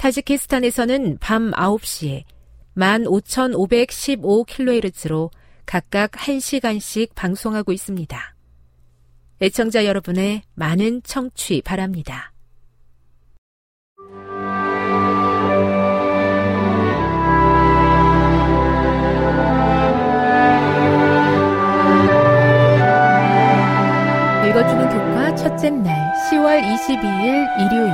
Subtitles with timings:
[0.00, 2.24] 타지키스탄에서는 밤 9시에
[2.74, 5.30] 15,515kHz로
[5.66, 8.34] 각각 1시간씩 방송하고 있습니다.
[9.42, 12.32] 애청자 여러분의 많은 청취 바랍니다.
[24.48, 25.94] 읽어주는 교과 첫째 날
[26.30, 27.92] 10월 22일 일요일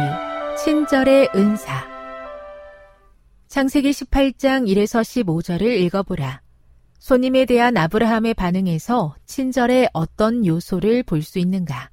[0.56, 1.95] 친절의 은사
[3.56, 6.42] 창세기 18장 1에서 15절을 읽어보라.
[6.98, 11.88] 손님에 대한 아브라함의 반응에서 친절의 어떤 요소를 볼 수 있는가?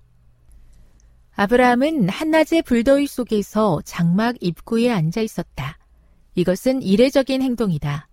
[1.36, 5.78] 아브라함은 한낮의 불더위 속에서 장막 입구에 앉아 있었다.
[6.36, 8.10] 이것은 이례적인 행동이다.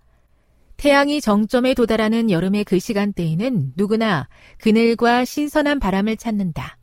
[0.76, 4.28] 태양이 정점에 도달하는 여름의 그 시간대에는 누구나
[4.58, 6.78] 그늘과 신선한 바람을 찾는다.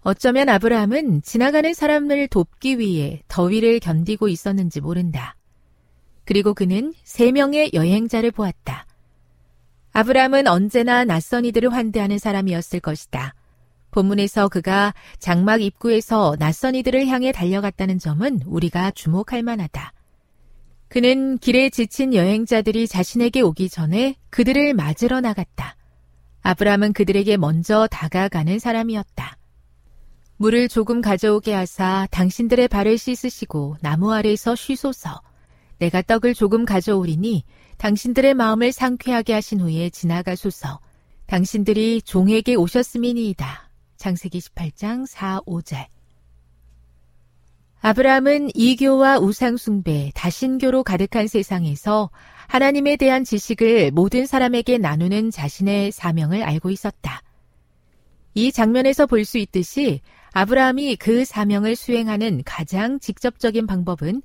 [0.00, 5.36] 어쩌면 아브라함은 지나가는 사람을 돕기 위해 더위를 견디고 있었는지 모른다.
[6.32, 8.86] 그리고 그는 세 명의 여행자를 보았다.
[9.92, 13.34] 아브라함은 언제나 낯선 이들을 환대하는 사람이었을 것이다.
[13.90, 19.92] 본문에서 그가 장막 입구에서 낯선 이들을 향해 달려갔다는 점은 우리가 주목할 만하다.
[20.88, 25.76] 그는 길에 지친 여행자들이 자신에게 오기 전에 그들을 맞으러 나갔다.
[26.40, 29.36] 아브라함은 그들에게 먼저 다가가는 사람이었다.
[30.38, 35.20] 물을 조금 가져오게 하사 당신들의 발을 씻으시고 나무 아래에서 쉬소서.
[35.82, 37.42] 내가 떡을 조금 가져오리니
[37.78, 40.78] 당신들의 마음을 상쾌하게 하신 후에 지나가소서.
[41.26, 43.68] 당신들이 종에게 오셨음이니이다.
[43.96, 45.86] 창세기 18장 4, 5절.
[47.80, 52.10] 아브라함은 이교와 우상숭배, 다신교로 가득한 세상에서
[52.46, 57.22] 하나님에 대한 지식을 모든 사람에게 나누는 자신의 사명을 알고 있었다.
[58.34, 60.00] 이 장면에서 볼 수 있듯이
[60.32, 64.22] 아브라함이 그 사명을 수행하는 가장 직접적인 방법은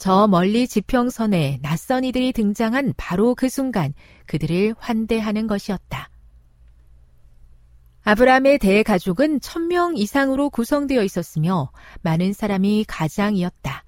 [0.00, 3.92] 저 멀리 지평선에 낯선 이들이 등장한 바로 그 순간
[4.24, 6.08] 그들을 환대하는 것이었다.
[8.04, 13.84] 아브라함의 대가족은 천 명 이상으로 구성되어 있었으며 많은 사람이 가장이었다.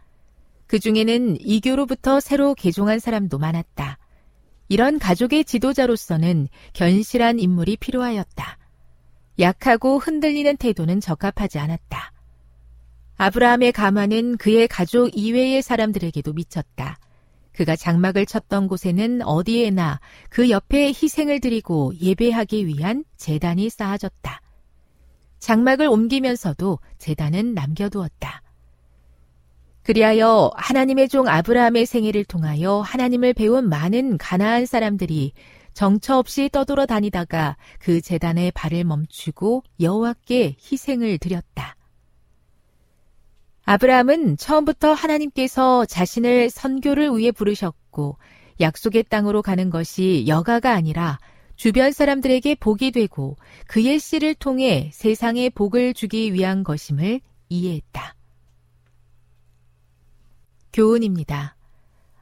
[0.66, 3.96] 그 중에는 이교로부터 새로 개종한 사람도 많았다.
[4.68, 8.58] 이런 가족의 지도자로서는 견실한 인물이 필요하였다.
[9.38, 12.12] 약하고 흔들리는 태도는 적합하지 않았다.
[13.22, 16.98] 아브라함의 가마는 그의 가족 이외의 사람들에게도 미쳤다.
[17.52, 24.40] 그가 장막을 쳤던 곳에는 어디에나 그 옆에 희생을 드리고 예배하기 위한 재단이 쌓아졌다.
[25.38, 28.42] 장막을 옮기면서도 재단은 남겨두었다.
[29.84, 35.32] 그리하여 하나님의 종 아브라함의 생애를 통하여 하나님을 배운 많은 가나안 사람들이
[35.74, 41.76] 정처 없이 떠돌아 다니다가 그 재단에 발을 멈추고 여호와께 희생을 드렸다.
[43.72, 48.18] 아브라함은 처음부터 하나님께서 자신을 선교를 위해 부르셨고
[48.60, 51.18] 약속의 땅으로 가는 것이 여가가 아니라
[51.56, 53.38] 주변 사람들에게 복이 되고
[53.68, 58.14] 그의 씨를 통해 세상에 복을 주기 위한 것임을 이해했다.
[60.74, 61.56] 교훈입니다.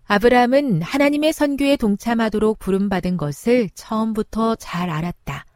[0.04, 5.46] 아브라함은 하나님의 선교에 동참하도록 부름받은 것을 처음부터 잘 알았다.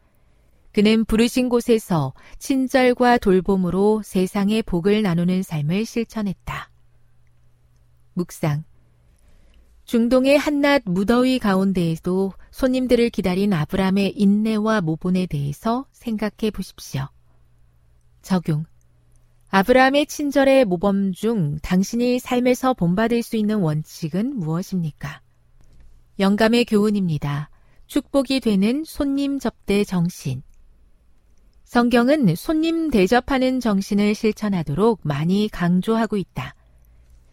[0.75, 6.69] 그는 부르신 곳에서 친절과 돌봄으로 세상의 복을 나누는 삶을 실천했다.
[8.15, 8.65] 묵상.
[9.85, 17.07] 중동의 한낮 무더위 가운데에도 손님들을 기다린 아브라함의 인내와 모본에 대해서 생각해 보십시오.
[18.23, 18.65] 적용.
[19.51, 25.21] 아브라함의 친절의 모범 중 당신이 삶에서 본받을 수 있는 원칙은 무엇입니까?
[26.19, 27.51] 영감의 교훈입니다.
[27.87, 30.43] 축복이 되는 손님 접대 정신.
[31.75, 36.55] 성경은 손님 대접하는 정신을 실천하도록 많이 강조하고 있다.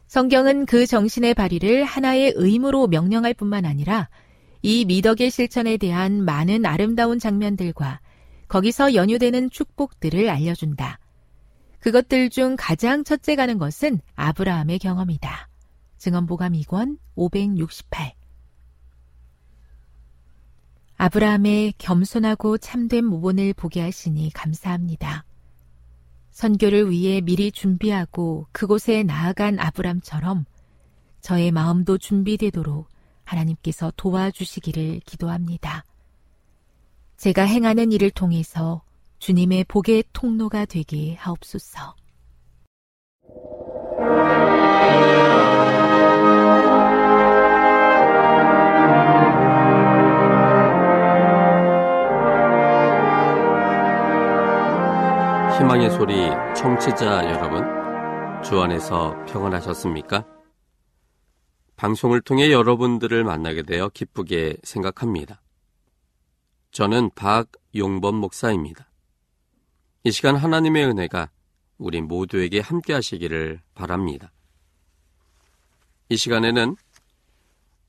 [0.07, 4.09] 성경은 그 정신의 발휘를 하나의 의무로 명령할 뿐만 아니라
[4.63, 7.99] 이 미덕의 실천에 대한 많은 아름다운 장면들과
[8.47, 10.97] 거기서 연유되는 축복들을 알려준다.
[11.79, 15.49] 그것들 중 가장 첫째 가는 것은 아브라함의 경험이다.
[15.99, 18.13] 증언보감 2권 568
[21.03, 25.25] 아브라함의 겸손하고 참된 모본을 보게 하시니 감사합니다.
[26.29, 30.45] 선교를 위해 미리 준비하고 그곳에 나아간 아브람처럼
[31.19, 32.87] 저의 마음도 준비되도록
[33.23, 35.85] 하나님께서 도와주시기를 기도합니다.
[37.17, 38.83] 제가 행하는 일을 통해서
[39.17, 41.95] 주님의 복의 통로가 되게 하옵소서.
[55.61, 56.15] 희망의 소리
[56.57, 57.61] 청취자 여러분,
[58.43, 60.25] 주 안에서 평안하셨습니까?
[61.75, 65.39] 방송을 통해 여러분들을 만나게 되어 기쁘게 생각합니다.
[66.71, 68.89] 저는 박용범 목사입니다.
[70.03, 71.29] 이 시간 하나님의 은혜가
[71.77, 74.31] 우리 모두에게 함께 하시기를 바랍니다.
[76.09, 76.75] 이 시간에는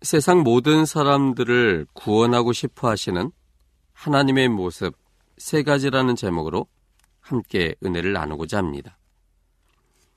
[0.02, 3.32] 세상 모든 사람들을 구원하고 싶어 하시는
[3.94, 4.94] 하나님의 모습
[5.38, 6.66] 세 가지라는 제목으로
[7.22, 8.98] 함께 은혜를 나누고자 합니다.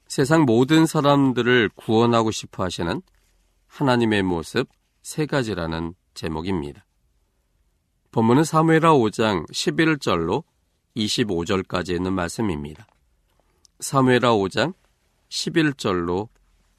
[0.07, 3.01] 세상 모든 사람들을 구원하고 싶어 하시는
[3.67, 4.67] 하나님의 모습
[5.01, 6.85] 세 가지라는 제목입니다.
[8.11, 10.43] 본문은 사무엘하 5장 11절로
[10.95, 12.87] 25절까지 있는 말씀입니다.
[13.79, 14.73] 사무엘하 5장
[15.29, 16.29] 11절로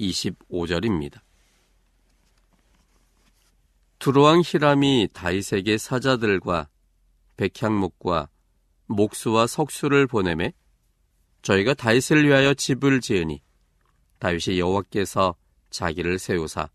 [0.00, 1.20] 25절입니다.
[3.99, 6.69] 두로왕 히람이 다이색의 사자들과
[7.37, 8.29] 백향목과
[8.87, 10.53] 목수와 석수를 보내매
[11.43, 13.43] 저희가 다윗을 위하여 집을 지으니
[14.19, 15.37] 다윗이 여호와께서
[15.71, 16.69] 자기를 세우사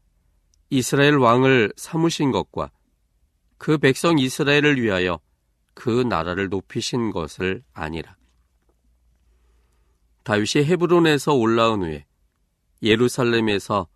[0.70, 2.72] 이스라엘 왕을 삼으신 것과
[3.58, 5.20] 그 백성 이스라엘을 위하여
[5.74, 8.16] 그 나라를 높이신 것을 아니라.
[10.24, 12.06] 다윗이 헤브론에서 올라온 후에
[12.82, 13.88] 예루살렘에서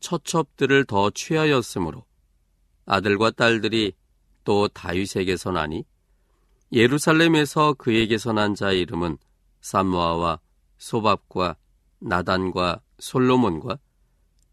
[0.00, 2.04] 처첩들을 더 취하였으므로
[2.84, 3.92] 아들과 딸들이
[4.44, 5.84] 또 다윗에게서 나니
[6.72, 9.18] 예루살렘에서 그에게서 난 자의 이름은
[9.60, 10.40] 삼모아와
[10.76, 11.56] 소밥과
[12.00, 13.78] 나단과 솔로몬과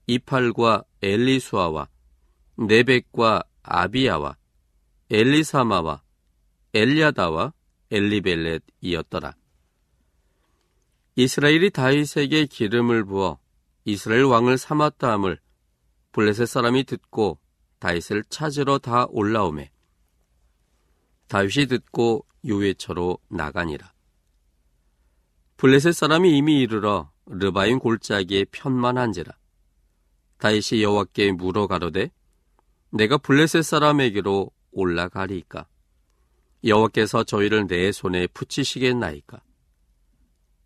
[0.08, 1.88] 이팔과 엘리수아와
[2.58, 4.38] 네벡과 아비야와
[5.10, 6.02] 엘리사마와
[6.74, 7.54] 엘리아다와
[7.92, 9.36] 엘리벨렛이었더라.
[11.16, 13.40] 이스라엘이 다윗에게 기름을 부어
[13.86, 15.40] 이스라엘 왕을 삼았다 함을
[16.12, 17.40] 블레셋 사람이 듣고
[17.80, 19.70] 다윗을 찾으러 다 올라오매
[21.28, 23.94] 다윗이 듣고 요외처로 나가니라.
[25.58, 29.34] 블레셋 사람이 이미 이르러 르바인 골짜기에 편만한지라.
[30.38, 32.12] 다윗이 여호와께 물어 가로되
[32.92, 35.68] 내가 블레셋 사람에게로 올라가리까?
[36.64, 39.42] 여호와께서 저희를 내 손에 붙이시겠나이까?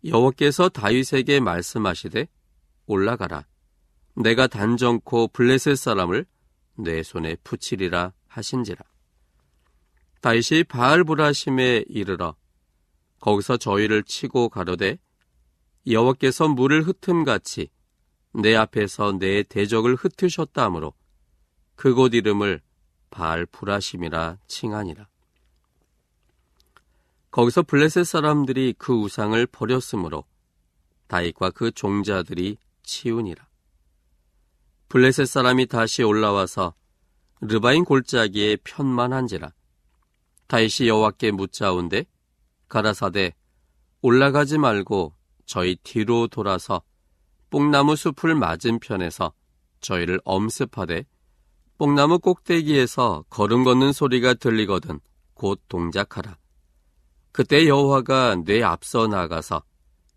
[0.04, 2.26] 여호와께서 다윗에게 말씀하시되
[2.86, 3.46] 올라가라.
[4.16, 6.26] 내가 단정코 블레셋 사람을
[6.74, 8.84] 내 손에 붙이리라 하신지라.
[10.20, 12.36] 다시 바알브라심에 이르러
[13.20, 14.98] 거기서 저희를 치고 가로되
[15.86, 17.70] 여호와께서 물을 흩음같이
[18.32, 20.92] 내 앞에서 내 대적을 흩으셨다 하므로
[21.74, 22.60] 그곳 이름을
[23.10, 25.08] 바알브라심이라 칭하니라.
[27.30, 30.24] 거기서 블레셋 사람들이 그 우상을 버렸으므로
[31.06, 33.48] 다윗과 그 종자들이 치우니라.
[34.88, 36.74] 블레셋 사람이 다시 올라와서
[37.40, 39.52] 르바인 골짜기에 편만한지라.
[40.50, 42.06] 다윗이 여호와께 묻자온데
[42.68, 43.36] 가라사대
[44.02, 45.14] 올라가지 말고
[45.46, 46.82] 저희 뒤로 돌아서
[47.50, 49.32] 뽕나무 숲을 맞은편에서
[49.80, 51.06] 저희를 엄습하되
[51.78, 54.98] 뽕나무 꼭대기에서 걸음 걷는 소리가 들리거든
[55.34, 56.36] 곧 동작하라.
[57.30, 59.62] 그때 여호와가 내 앞서 나가서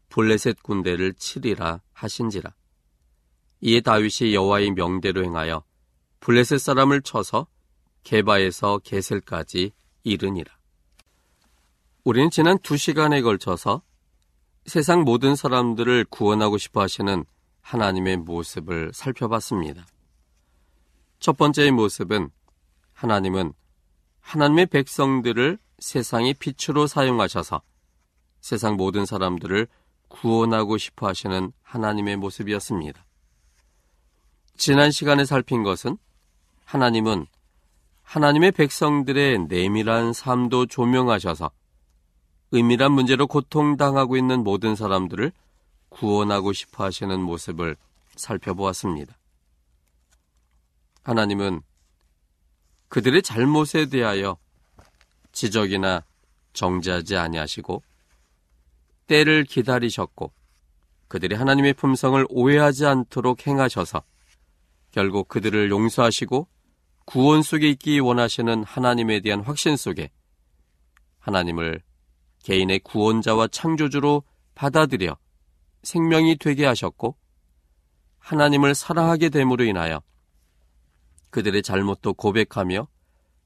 [0.09, 2.55] 블레셋 군대를 치리라 하신지라.
[3.61, 5.63] 이에 다윗이 여호와의 명대로 행하여
[6.21, 7.45] 블레셋 사람을 쳐서
[8.03, 9.73] 개바에서 게셀까지
[10.03, 10.51] 이르니라.
[12.03, 13.81] 우리는 지난 두 시간에 걸쳐서
[14.65, 17.25] 세상 모든 사람들을 구원하고 싶어 하시는
[17.61, 19.85] 하나님의 모습을 살펴봤습니다.
[21.19, 22.29] 첫 번째의 모습은
[22.93, 23.53] 하나님은
[24.19, 27.61] 하나님의 백성들을 세상의 빛으로 사용하셔서
[28.41, 29.67] 세상 모든 사람들을
[30.09, 33.05] 구원하고 싶어 하시는 하나님의 모습이었습니다.
[34.57, 35.97] 지난 시간에 살핀 것은
[36.65, 37.25] 하나님은
[38.03, 41.51] 하나님의 백성들의 내밀한 삶도 조명하셔서
[42.53, 45.31] 은밀한 문제로 고통당하고 있는 모든 사람들을
[45.89, 47.75] 구원하고 싶어 하시는 모습을
[48.15, 49.17] 살펴보았습니다.
[51.03, 51.61] 하나님은
[52.89, 54.37] 그들의 잘못에 대하여
[55.31, 56.03] 지적이나
[56.53, 57.81] 정죄하지 아니하시고
[59.07, 60.31] 때를 기다리셨고
[61.07, 64.03] 그들이 하나님의 품성을 오해하지 않도록 행하셔서
[64.91, 66.47] 결국 그들을 용서하시고
[67.05, 70.09] 구원 속에 있기 원하시는 하나님에 대한 확신 속에
[71.19, 71.81] 하나님을
[72.43, 74.23] 개인의 구원자와 창조주로
[74.55, 75.17] 받아들여
[75.83, 77.15] 생명이 되게 하셨고
[78.19, 80.01] 하나님을 사랑하게 됨으로 인하여
[81.29, 82.87] 그들의 잘못도 고백하며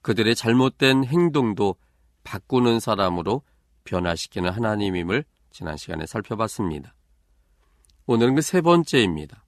[0.01, 1.75] 그들의 잘못된 행동도
[2.23, 3.43] 바꾸는 사람으로
[3.85, 6.93] 변화시키는 하나님임을 지난 시간에 살펴봤습니다.
[8.05, 9.43] 오늘은 그 세 번째입니다.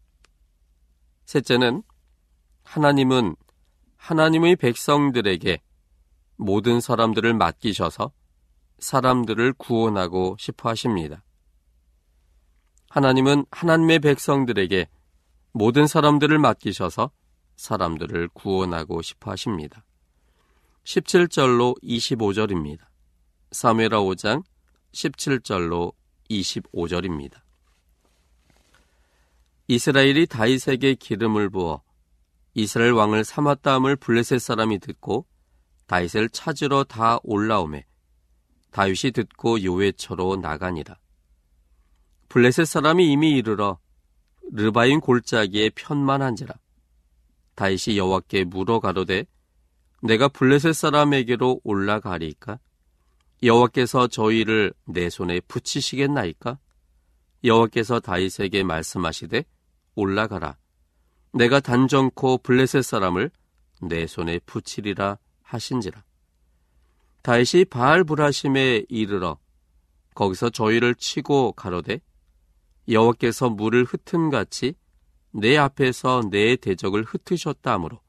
[1.26, 1.84] 셋째는
[2.64, 3.36] 하나님은
[4.00, 5.62] 하나님의 백성들에게
[6.38, 8.12] 모든 사람들을 맡기셔서
[8.80, 11.22] 사람들을 구원하고 싶어 하십니다.
[12.90, 14.88] 하나님은 하나님의 백성들에게
[15.52, 17.12] 모든 사람들을 맡기셔서
[17.56, 19.86] 사람들을 구원하고 싶어 하십니다.
[20.86, 22.80] 17절로 25절입니다.
[23.52, 24.44] 사무엘하 5장
[24.94, 25.94] 17절로
[26.32, 27.42] 25절입니다.
[29.68, 31.84] 이스라엘이 다윗에게 기름을 부어
[32.62, 35.26] 이스라엘 왕을 삼았다함을 블레셋 사람이 듣고
[35.88, 37.86] 다윗을 찾으러 다 올라오매
[38.72, 40.98] 다윗이 듣고 요외처로 나가니라.
[42.30, 43.80] 블레셋 사람이 이미 이르러
[44.52, 46.54] 르바인 골짜기에 편만한지라.
[47.56, 49.26] 다윗이 여호와께 물어 가로되
[50.02, 52.60] 내가 블레셋 사람에게로 올라가리까?
[53.42, 56.60] 여호와께서 저희를 내 손에 붙이시겠나이까?
[57.44, 59.44] 여호와께서 다윗에게 말씀하시되
[59.96, 60.58] 올라가라.
[61.32, 63.32] 내가 단정코 블레셋 사람을
[63.82, 66.04] 내 손에 붙이리라 하신지라.
[67.22, 69.38] 다윗이 바알 브라심에 이르러
[70.16, 72.02] 거기서 저희를 치고 가로되
[72.88, 74.74] 여호와께서 물을 흩은 같이
[75.32, 78.02] 내 앞에서 내 대적을 흩으셨다 하므로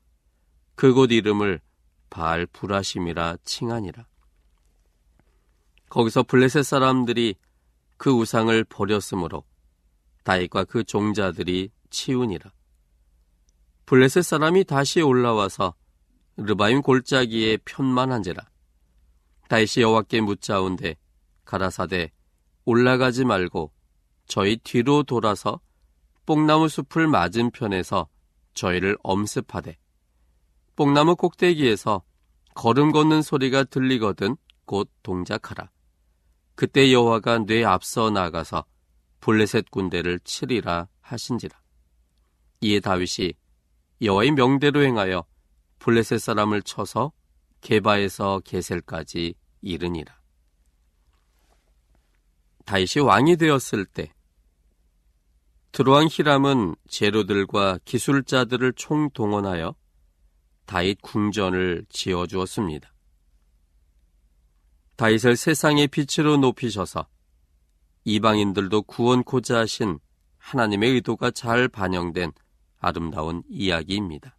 [0.75, 1.61] 그곳 이름을
[2.09, 4.07] 바알 브라심이라 칭하니라.
[5.91, 7.35] 거기서 블레셋 사람들이
[7.97, 9.45] 그 우상을 버렸으므로
[10.25, 12.50] 다윗과 그 종자들이 치우니라.
[13.90, 15.75] 블레셋 사람이 다시 올라와서
[16.37, 18.40] 르바임 골짜기에 편만한지라.
[19.49, 20.94] 다윗이 여호와께 묻자온데
[21.44, 22.12] 가라사대
[22.64, 23.73] 올라가지 말고
[24.26, 25.59] 저희 뒤로 돌아서
[26.25, 28.06] 뽕나무 숲을 맞은편에서
[28.54, 29.76] 저희를 엄습하되
[30.76, 32.04] 뽕나무 꼭대기에서
[32.54, 35.68] 걸음 걷는 소리가 들리거든 곧 동작하라.
[36.54, 38.64] 그때 여호와가 뇌 앞서 나가서
[39.18, 41.59] 블레셋 군대를 치리라 하신지라.
[42.61, 43.39] 이에 다윗이
[44.02, 45.25] 여호와의 명대로 행하여
[45.78, 47.12] 블레셋 사람을 쳐서
[47.61, 50.19] 게바에서 게셀까지 이르니라.
[52.64, 54.12] 다윗이 왕이 되었을 때
[55.73, 59.75] 드로왕 히람은 제로들과 기술자들을 총동원하여
[60.66, 62.92] 다윗 궁전을 지어 주었습니다.
[64.97, 67.07] 다윗을 세상의 빛으로 높이셔서
[68.04, 69.99] 이방인들도 구원코자 하신
[70.38, 72.33] 하나님의 의도가 잘 반영된
[72.80, 74.37] 아름다운 이야기입니다.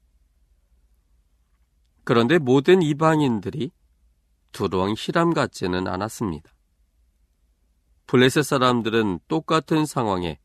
[2.04, 3.72] 그런데 모든 이방인들이
[4.52, 6.52] 두루왕 히람 같지는 않았습니다.
[8.08, 10.40] 블레셋 사람들은 똑같은 상황에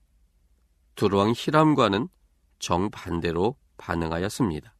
[0.94, 2.08] 두루왕 히람과는
[2.58, 4.74] 정반대로 반응하였습니다.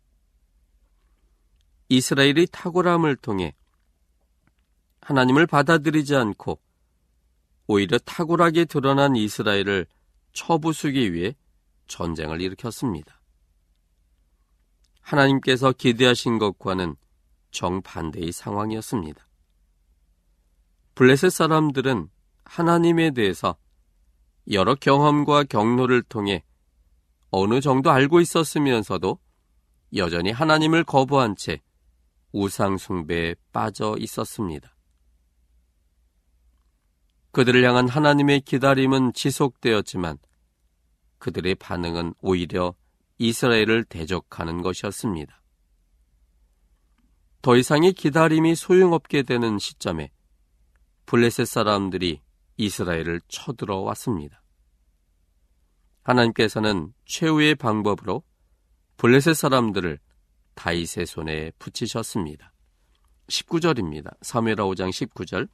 [1.89, 3.55] 이스라엘이 탁월함을 통해
[5.01, 6.61] 하나님을 받아들이지 않고
[7.69, 9.87] 오히려 탁월하게 드러난 이스라엘을
[10.33, 11.35] 처부수기 위해
[11.87, 13.21] 전쟁을 일으켰습니다.
[15.01, 16.97] 하나님께서 기대하신 것과는
[17.51, 19.27] 정반대의 상황이었습니다.
[20.95, 22.09] 블레셋 사람들은
[22.45, 23.57] 하나님에 대해서
[24.51, 26.45] 여러 경험과 경로를 통해
[27.31, 29.19] 어느 정도 알고 있었으면서도
[29.95, 31.61] 여전히 하나님을 거부한 채
[32.33, 34.75] 우상숭배에 빠져 있었습니다.
[37.33, 40.19] 그들을 향한 하나님의 기다림은 지속되었지만
[41.19, 42.75] 그들의 반응은 오히려
[43.19, 45.43] 이스라엘을 대적하는 것이었습니다.
[47.43, 50.11] 더 이상의 기다림이 소용없게 되는 시점에
[51.07, 52.21] 블레셋 사람들이
[52.57, 54.43] 이스라엘을 쳐들어왔습니다.
[56.03, 58.23] 하나님께서는 최후의 방법으로
[58.97, 59.99] 블레셋 사람들을
[60.55, 62.53] 다윗의 손에 붙이셨습니다.
[63.29, 64.19] 19절입니다.
[64.21, 65.49] 3회라 5장 19절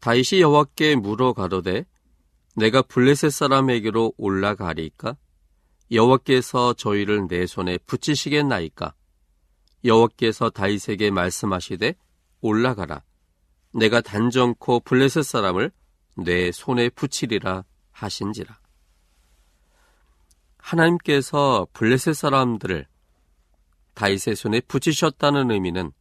[0.00, 1.86] 다윗이 여호와께 물어 가로되
[2.58, 5.16] 내가 블레셋 사람에게로 올라가리까?
[5.92, 8.94] 여호와께서 저희를 내 손에 붙이시겠나이까?
[9.84, 11.94] 여호와께서 다윗에게 말씀하시되
[12.40, 13.04] 올라가라.
[13.72, 15.70] 내가 단정코 블레셋 사람을
[16.16, 18.58] 내 손에 붙이리라 하신지라.
[20.58, 22.88] 하나님께서 블레셋 사람들을
[23.94, 25.92] 다윗의 손에 붙이셨다는 의미는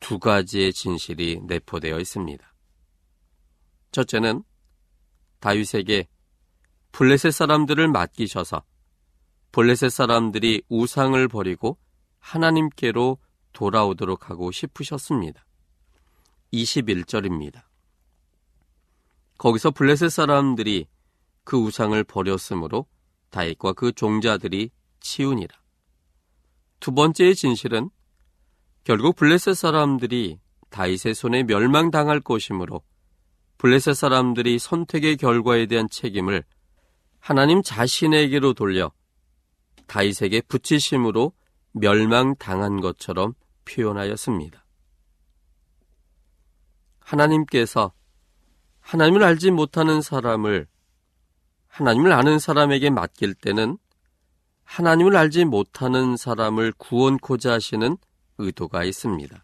[0.00, 2.54] 두 가지의 진실이 내포되어 있습니다.
[3.92, 4.44] 첫째는
[5.42, 6.06] 다윗에게
[6.92, 8.62] 블레셋 사람들을 맡기셔서
[9.50, 11.78] 블레셋 사람들이 우상을 버리고
[12.20, 13.18] 하나님께로
[13.52, 15.44] 돌아오도록 하고 싶으셨습니다.
[16.52, 17.62] 21절입니다.
[19.36, 20.86] 거기서 블레셋 사람들이
[21.42, 22.86] 그 우상을 버렸으므로
[23.30, 24.70] 다윗과 그 종자들이
[25.00, 25.60] 치우니라.
[26.78, 27.90] 두 번째의 진실은
[28.84, 30.38] 결국 블레셋 사람들이
[30.70, 32.82] 다윗의 손에 멸망당할 것이므로
[33.62, 36.42] 블레셋 사람들이 선택의 결과에 대한 책임을
[37.20, 38.90] 하나님 자신에게로 돌려
[39.86, 41.32] 다윗에게 붙이심으로
[41.70, 44.64] 멸망당한 것처럼 표현하였습니다.
[46.98, 47.92] 하나님께서
[48.80, 50.66] 하나님을 알지 못하는 사람을
[51.68, 53.78] 하나님을 아는 사람에게 맡길 때는
[54.64, 57.96] 하나님을 알지 못하는 사람을 구원코자 하시는
[58.38, 59.40] 의도가 있습니다.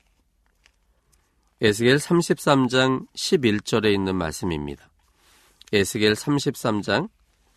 [1.61, 4.89] 에스겔 33장 11절에 있는 말씀입니다.
[5.73, 7.11] 에스겔 33장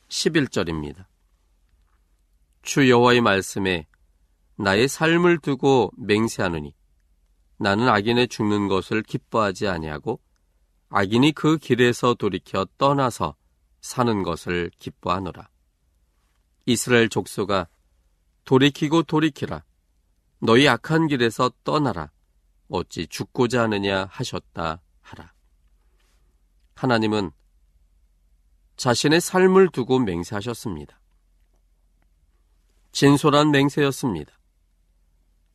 [0.10, 1.06] 11절입니다.
[2.64, 3.86] 주 여호와의 말씀에
[4.56, 6.74] 나의 삶을 두고 맹세하노니
[7.58, 10.20] 나는 악인의 죽는 것을 기뻐하지 아니하고
[10.90, 13.36] 악인이 그 길에서 돌이켜 떠나서
[13.82, 15.48] 사는 것을 기뻐하노라.
[16.66, 17.68] 이스라엘 족속아
[18.46, 19.64] 돌이키고 돌이키라.
[20.40, 22.10] 너희 악한 길에서 떠나라.
[22.72, 25.34] 어찌 죽고자 하느냐 하셨다 하라.
[26.76, 27.32] 하나님은
[28.78, 31.00] 자신의 삶을 두고 맹세하셨습니다.
[32.92, 34.34] 진솔한 맹세였습니다.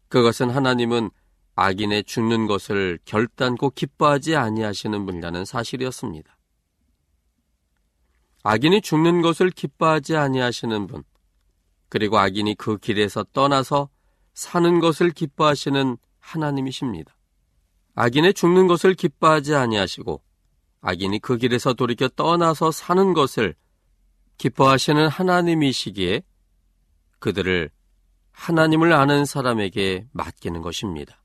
[0.09, 1.11] 그것은 하나님은
[1.57, 6.37] 악인의 죽는 것을 결단코 기뻐하지 아니하시는 분이라는 사실이었습니다.
[8.43, 11.03] 악인이 죽는 것을 기뻐하지 아니하시는 분,
[11.89, 13.89] 그리고 악인이 그 길에서 떠나서
[14.35, 17.17] 사는 것을 기뻐하시는 하나님이십니다.
[17.95, 20.23] 악인의 죽는 것을 기뻐하지 아니하시고
[20.81, 23.55] 악인이 그 길에서 돌이켜 떠나서 사는 것을
[24.39, 26.23] 기뻐하시는 하나님이시기에
[27.19, 27.71] 그들을
[28.33, 31.23] 하나님을 아는 사람에게 맡기는 것입니다.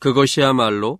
[0.00, 0.98] 그것이야말로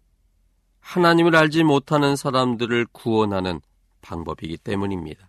[0.80, 3.60] 하나님을 알지 못하는 사람들을 구원하는
[4.02, 5.28] 방법이기 때문입니다.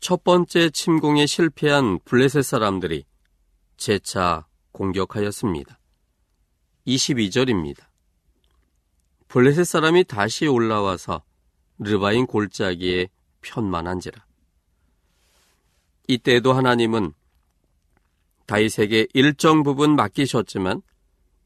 [0.00, 3.04] 첫 번째 침공에 실패한 블레셋 사람들이
[3.76, 5.77] 재차 공격하였습니다.
[6.88, 7.84] 22절입니다.
[9.28, 11.22] 블레셋 사람이 다시 올라와서
[11.78, 13.08] 르바인 골짜기에
[13.42, 14.24] 편만한지라.
[16.08, 17.12] 이때도 하나님은
[18.46, 20.80] 다윗에게 일정 부분 맡기셨지만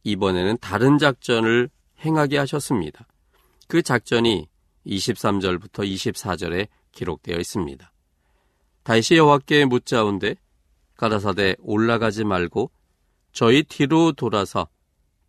[0.04, 1.68] 이번에는 다른 작전을
[2.04, 3.06] 행하게 하셨습니다.
[3.66, 4.48] 그 작전이
[4.86, 7.92] 23절부터 24절에 기록되어 있습니다.
[8.84, 10.36] 다시 여호와께 묻자온데
[10.96, 12.70] 가라사대 올라가지 말고
[13.32, 14.68] 저희 뒤로 돌아서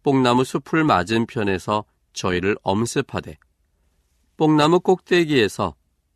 [0.03, 3.37] 뽕나무 숲을 맞은편에서 저희를 엄습하되
[4.37, 5.75] 뽕나무 꼭대기에서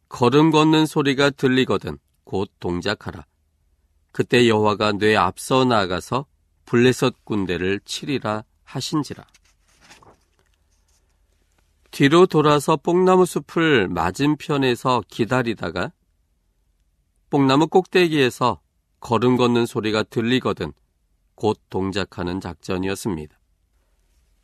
[0.10, 3.26] 걸음 걷는 소리가 들리거든 곧 동작하라.
[4.12, 6.26] 그때 여호와가 뇌 앞서 나가서
[6.65, 9.26] 블레셋 군대를 치리라 하신지라.
[11.91, 15.93] 뒤로 돌아서 뽕나무 숲을 맞은편에서 기다리다가
[17.30, 18.60] 뽕나무 꼭대기에서
[19.00, 20.73] 걸음 걷는 소리가 들리거든
[21.36, 23.37] 곧 동작하는 작전이었습니다.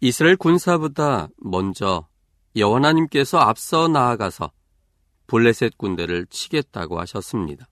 [0.06, 2.10] 이스라엘 군사보다 먼저
[2.58, 4.52] 여호와님께서 앞서 나아가서
[5.28, 7.70] 블레셋 군대를 치겠다고 하셨습니다.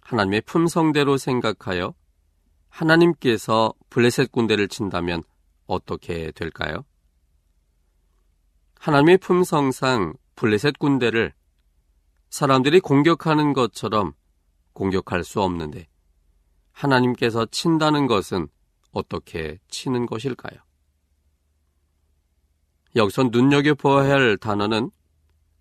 [0.00, 1.92] 하나님의 품성대로 생각하여
[2.70, 5.22] 하나님께서 블레셋 군대를 친다면
[5.66, 6.86] 어떻게 될까요?
[8.80, 11.34] 하나님의 품성상 블레셋 군대를
[12.30, 14.14] 사람들이 공격하는 것처럼
[14.72, 15.86] 공격할 수 없는데
[16.72, 18.48] 하나님께서 친다는 것은
[18.94, 20.60] 어떻게 치는 것일까요?
[22.96, 24.90] 여기서 눈여겨보아야 할 단어는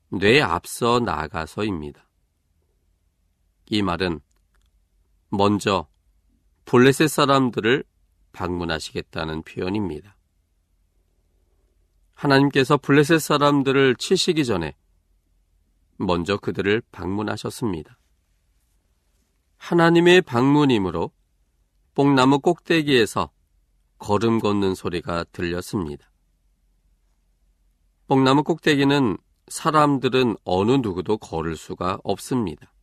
[0.09, 2.07] 뇌 앞서 나가서입니다.
[3.69, 4.19] 이 말은
[5.29, 5.87] 먼저
[6.65, 7.83] 볼레셋 사람들을
[8.33, 10.15] 방문하시겠다는 표현입니다.
[12.13, 14.75] 하나님께서 블레셋 사람들을 치시기 전에
[15.97, 17.97] 먼저 그들을 방문하셨습니다.
[19.57, 21.11] 하나님의 방문이므로
[21.95, 23.29] 뽕나무 꼭대기에서
[23.99, 26.09] 걸음 걷는 소리가 들렸습니다.
[28.07, 32.73] 뽕나무 꼭대기는 사람들은 어느 누구도 걸을 수가 없습니다.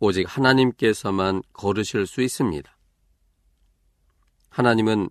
[0.00, 2.76] 오직 하나님께서만 걸으실 수 있습니다.
[4.50, 5.10] 하나님은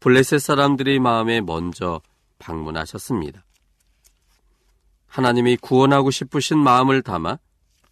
[0.00, 2.02] 블레셋 사람들의 마음에 먼저
[2.38, 3.44] 방문하셨습니다.
[5.06, 7.38] 하나님이 구원하고 싶으신 마음을 담아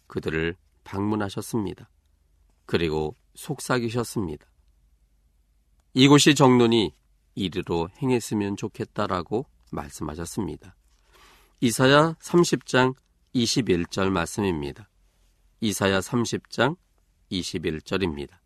[0.07, 1.89] 그들을 방문하셨습니다.
[2.65, 4.45] 그리고 속삭이셨습니다.
[5.93, 6.93] 이곳이 정론이
[7.35, 10.75] 이리로 행했으면 좋겠다라고 말씀하셨습니다.
[11.61, 12.95] 이사야 30장
[13.35, 14.89] 21절 말씀입니다.
[15.61, 16.77] 이사야 30장
[17.31, 18.37] 21절입니다.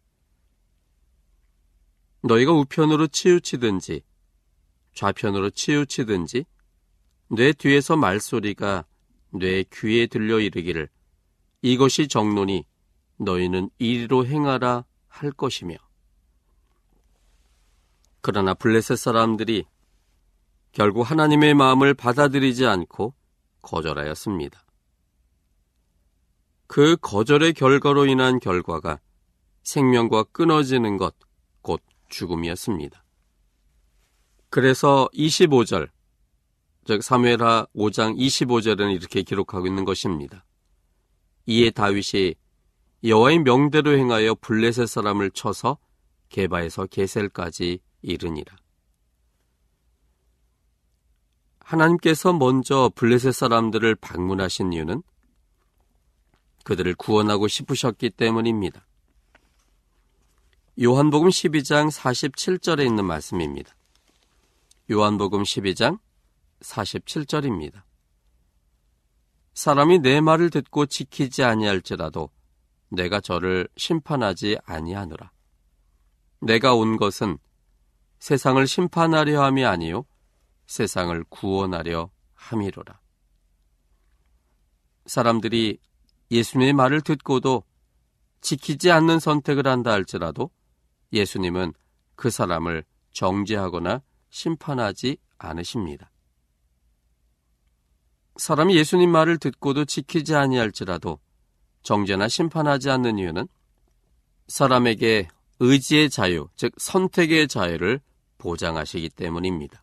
[2.21, 4.03] 너희가 우편으로 치우치든지
[4.93, 6.45] 좌편으로 치우치든지
[7.29, 8.85] 뇌 뒤에서 말소리가
[9.31, 10.89] 뇌 귀에 들려 이르기를
[11.61, 12.65] 이것이 정론이
[13.17, 15.75] 너희는 이리로 행하라 할 것이며
[18.21, 19.65] 그러나 블레셋 사람들이
[20.71, 23.13] 결국 하나님의 마음을 받아들이지 않고
[23.61, 24.63] 거절하였습니다.
[26.67, 28.99] 그 거절의 결과로 인한 결과가
[29.63, 31.15] 생명과 끊어지는 것,
[31.61, 33.03] 곧 죽음이었습니다.
[34.49, 35.89] 그래서 25절,
[36.85, 40.45] 즉 사무엘하 5장 25절은 이렇게 기록하고 있는 것입니다.
[41.45, 42.35] 이에 다윗이
[43.03, 45.77] 여호와의 명대로 행하여 블레셋 사람을 쳐서
[46.29, 48.55] 개바에서 게셀까지 이르니라.
[51.59, 55.03] 하나님께서 먼저 블레셋 사람들을 방문하신 이유는
[56.63, 58.85] 그들을 구원하고 싶으셨기 때문입니다.
[60.81, 63.75] 요한복음 12장 47절에 있는 말씀입니다.
[64.91, 65.99] 요한복음 12장
[66.61, 67.83] 47절입니다.
[69.53, 72.29] 사람이 내 말을 듣고 지키지 아니할지라도
[72.89, 75.31] 내가 저를 심판하지 아니하노라.
[76.41, 77.37] 내가 온 것은
[78.19, 80.05] 세상을 심판하려 함이 아니요
[80.67, 82.99] 세상을 구원하려 함이로라.
[85.05, 85.79] 사람들이
[86.31, 87.63] 예수님의 말을 듣고도
[88.41, 90.51] 지키지 않는 선택을 한다 할지라도
[91.13, 91.73] 예수님은
[92.15, 96.11] 그 사람을 정죄하거나 심판하지 않으십니다.
[98.35, 101.19] 사람이 예수님 말을 듣고도 지키지 아니할지라도
[101.87, 103.47] 정죄나 심판하지 않는 이유는
[104.49, 105.29] 사람에게
[105.61, 108.01] 의지의 자유, 즉 선택의 자유를
[108.39, 109.81] 보장하시기 때문입니다.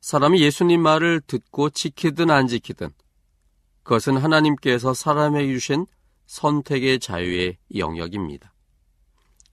[0.00, 2.90] 사람이 예수님 말을 듣고 지키든 안 지키든
[3.82, 5.84] 그것은 하나님께서 사람에게 주신
[6.26, 8.54] 선택의 자유의 영역입니다.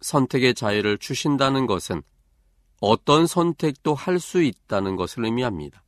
[0.02, 2.04] 선택의 자유를 주신다는 것은
[2.82, 5.84] 어떤 선택도 할 수 있다는 것을 의미합니다.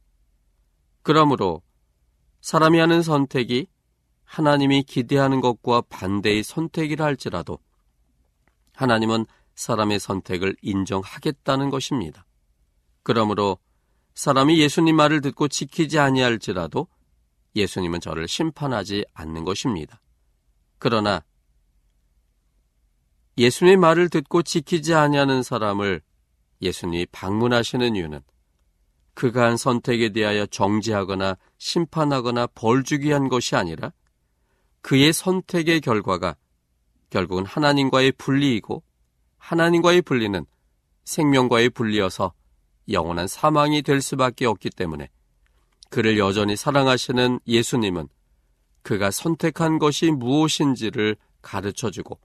[1.03, 1.61] 그러므로
[2.41, 3.67] 사람이 하는 선택이
[4.33, 7.59] 하나님이 기대하는 것과 반대의 선택이라 할지라도
[8.73, 12.25] 하나님은 사람의 선택을 인정하겠다는 것입니다.
[13.03, 13.59] 그러므로
[14.15, 16.87] 사람이 예수님 말을 듣고 지키지 아니할지라도
[17.55, 20.01] 예수님은 저를 심판하지 않는 것입니다.
[20.79, 21.23] 그러나
[23.37, 26.01] 예수님의 말을 듣고 지키지 아니하는 사람을
[26.59, 28.21] 예수님이 방문하시는 이유는
[29.13, 33.91] 그가 한 선택에 대하여 정지하거나 심판하거나 벌 주기 위한 것이 아니라
[34.83, 36.35] 그의 선택의 결과가
[37.09, 38.83] 결국은 하나님과의 분리이고
[39.37, 40.45] 하나님과의 분리는
[41.05, 42.33] 생명과의 분리여서
[42.91, 45.09] 영원한 사망이 될 수밖에 없기 때문에
[45.89, 48.09] 그를 여전히 사랑하시는 예수님은
[48.81, 52.19] 그가 선택한 것이 무엇인지를 가르쳐 주고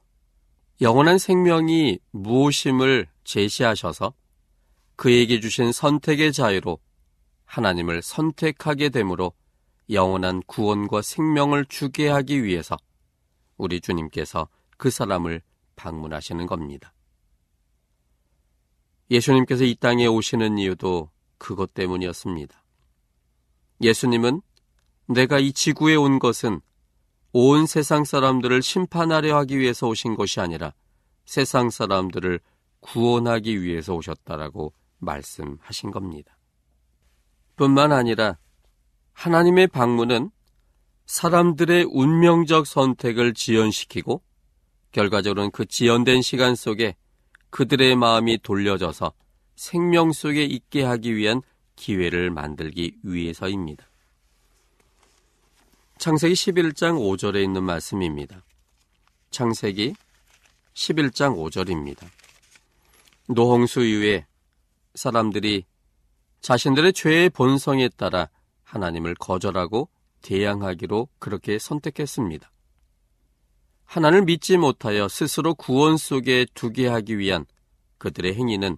[0.80, 4.14] 영원한 생명이 무엇임을 제시하셔서
[4.96, 6.80] 그에게 주신 선택의 자유로
[7.44, 9.32] 하나님을 선택하게 되므로
[9.90, 12.76] 영원한 구원과 생명을 주게 하기 위해서
[13.56, 15.42] 우리 주님께서 그 사람을
[15.76, 16.92] 방문하시는 겁니다.
[19.10, 22.62] 예수님께서 이 땅에 오시는 이유도 그것 때문이었습니다.
[23.80, 24.42] 예수님은
[25.06, 26.60] 내가 이 지구에 온 것은
[27.32, 30.74] 온 세상 사람들을 심판하려 하기 위해서 오신 것이 아니라
[31.24, 32.40] 세상 사람들을
[32.80, 36.36] 구원하기 위해서 오셨다라고 말씀하신 겁니다.
[37.56, 38.38] 뿐만 아니라
[39.18, 40.30] 하나님의 방문은
[41.06, 44.22] 사람들의 운명적 선택을 지연시키고
[44.92, 46.94] 결과적으로는 그 지연된 시간 속에
[47.50, 49.12] 그들의 마음이 돌려져서
[49.56, 51.42] 생명 속에 있게 하기 위한
[51.74, 53.84] 기회를 만들기 위해서입니다.
[55.98, 58.44] 창세기 11장 5절에 있는 말씀입니다.
[59.32, 59.94] 창세기
[60.74, 62.06] 11장 5절입니다.
[63.26, 64.26] 노홍수 이후에
[64.94, 65.64] 사람들이
[66.40, 68.28] 자신들의 죄의 본성에 따라
[68.68, 69.88] 하나님을 거절하고
[70.20, 72.50] 대항하기로 그렇게 선택했습니다.
[73.84, 77.46] 하나님을 믿지 못하여 스스로 구원 속에 두게 하기 위한
[77.96, 78.76] 그들의 행위는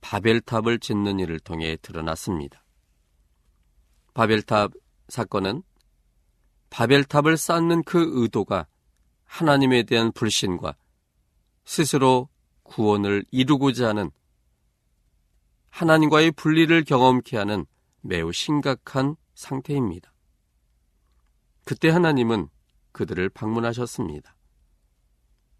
[0.00, 2.64] 바벨탑을 짓는 일을 통해 드러났습니다.
[4.14, 4.72] 바벨탑
[5.08, 5.62] 사건은
[6.70, 8.66] 바벨탑을 쌓는 그 의도가
[9.24, 10.76] 하나님에 대한 불신과
[11.64, 12.28] 스스로
[12.62, 14.10] 구원을 이루고자 하는
[15.68, 17.66] 하나님과의 분리를 경험케 하는
[18.00, 20.12] 매우 심각한 상태입니다.
[21.64, 22.48] 그때 하나님은
[22.92, 24.34] 그들을 방문하셨습니다.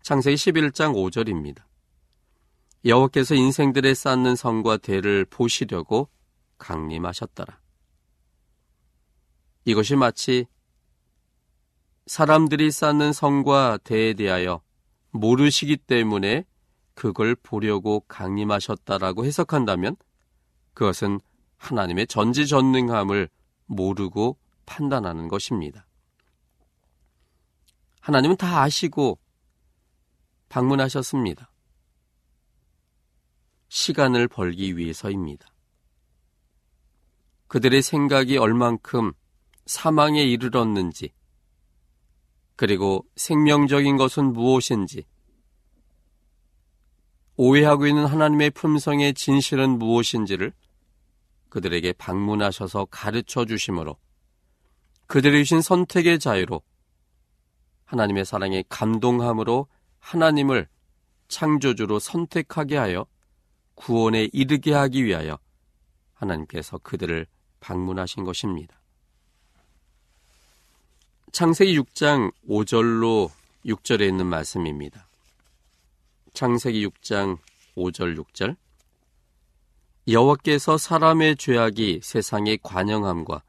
[0.02, 1.64] 창세기 11장 5절입니다.
[2.84, 6.08] 여호와께서 인생들의 쌓는 성과 대를 보시려고
[6.58, 7.60] 강림하셨더라.
[9.64, 10.46] 이것이 마치
[12.06, 14.62] 사람들이 쌓는 성과 대에 대하여
[15.10, 16.44] 모르시기 때문에
[16.94, 19.96] 그걸 보려고 강림하셨다라고 해석한다면
[20.72, 21.20] 그것은
[21.56, 23.28] 하나님의 전지전능함을
[23.66, 25.86] 모르고 판단하는 것입니다.
[28.00, 29.18] 하나님은 다 아시고
[30.48, 31.50] 방문하셨습니다.
[33.68, 35.48] 시간을 벌기 위해서입니다.
[37.48, 39.12] 그들의 생각이 얼만큼
[39.66, 41.12] 사망에 이르렀는지,
[42.54, 45.04] 그리고 생명적인 것은 무엇인지,
[47.36, 50.52] 오해하고 있는 하나님의 품성의 진실은 무엇인지를
[51.56, 53.96] 그들에게 방문하셔서 가르쳐 주심으로
[55.06, 56.60] 그들이 주신 선택의 자유로
[57.86, 59.66] 하나님의 사랑에 감동함으로
[59.98, 60.68] 하나님을
[61.28, 63.06] 창조주로 선택하게 하여
[63.74, 65.38] 구원에 이르게 하기 위하여
[66.12, 67.26] 하나님께서 그들을
[67.60, 68.78] 방문하신 것입니다.
[71.32, 73.30] 창세기 6장 5절로
[73.64, 75.08] 6절에 있는 말씀입니다.
[76.34, 77.38] 창세기 6장
[77.76, 78.56] 5절 6절
[80.08, 83.42] 여호와께서 사람의 죄악이 세상의 관영함과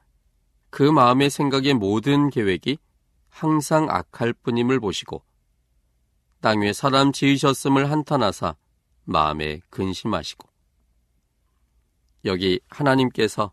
[0.71, 2.79] 그 마음의 생각의 모든 계획이
[3.29, 5.23] 항상 악할 뿐임을 보시고
[6.41, 8.55] 땅 위에 사람 지으셨음을 한탄하사
[9.03, 10.49] 마음에 근심하시고
[12.25, 13.51] 여기 하나님께서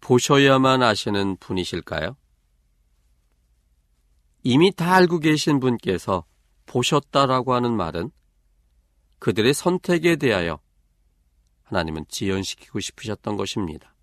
[0.00, 2.16] 보셔야만 아시는 분이실까요?
[4.44, 6.24] 이미 다 알고 계신 분께서
[6.66, 8.12] 보셨다라고 하는 말은
[9.18, 10.60] 그들의 선택에 대하여
[11.72, 13.94] 하나님은 지연시키고 싶으셨던 것입니다.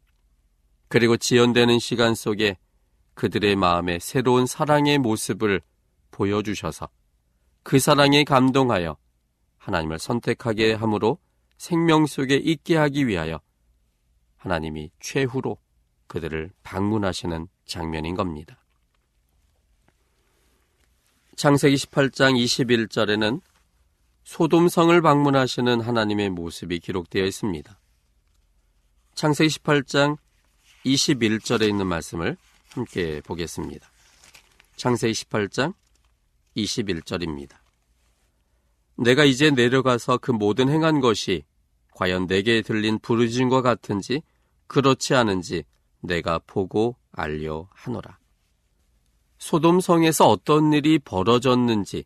[0.88, 2.58] 그리고 지연되는 시간 속에
[3.14, 5.62] 그들의 마음에 새로운 사랑의 모습을
[6.10, 6.90] 보여주셔서
[7.62, 8.98] 그 사랑에 감동하여
[9.60, 11.20] 하나님을 선택하게 함으로
[11.58, 13.40] 생명 속에 있게 하기 위하여
[14.38, 15.58] 하나님이 최후로
[16.08, 18.58] 그들을 방문하시는 장면인 겁니다.
[21.36, 23.42] 창세기 18장 21절에는
[24.24, 27.80] 소돔성을 방문하시는 하나님의 모습이 기록되어 있습니다.
[29.16, 30.18] 창세기 18장
[30.86, 32.38] 21절에 있는 말씀을
[32.72, 33.90] 함께 보겠습니다.
[34.76, 35.74] 창세기 18장
[36.56, 37.58] 21절입니다.
[38.96, 41.44] 내가 이제 내려가서 그 모든 행한 것이
[41.94, 44.22] 과연 내게 들린 부르짖음과 같은지
[44.68, 45.64] 그렇지 않은지
[46.02, 48.20] 내가 보고 알려 하노라.
[49.38, 52.06] 소돔성에서 어떤 일이 벌어졌는지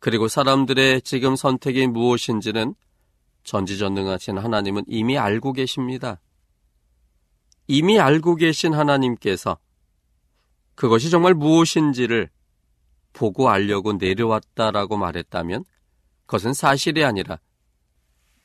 [0.00, 2.74] 그리고 사람들의 지금 선택이 무엇인지는
[3.44, 6.20] 전지전능하신 하나님은 이미 알고 계십니다.
[7.66, 9.58] 이미 알고 계신 하나님께서
[10.74, 12.30] 그것이 정말 무엇인지를
[13.12, 15.64] 보고 알려고 내려왔다라고 말했다면
[16.26, 17.40] 그것은 사실이 아니라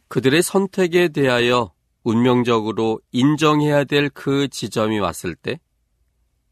[0.08, 5.60] 그들의 선택에 대하여 운명적으로 인정해야 될 그 지점이 왔을 때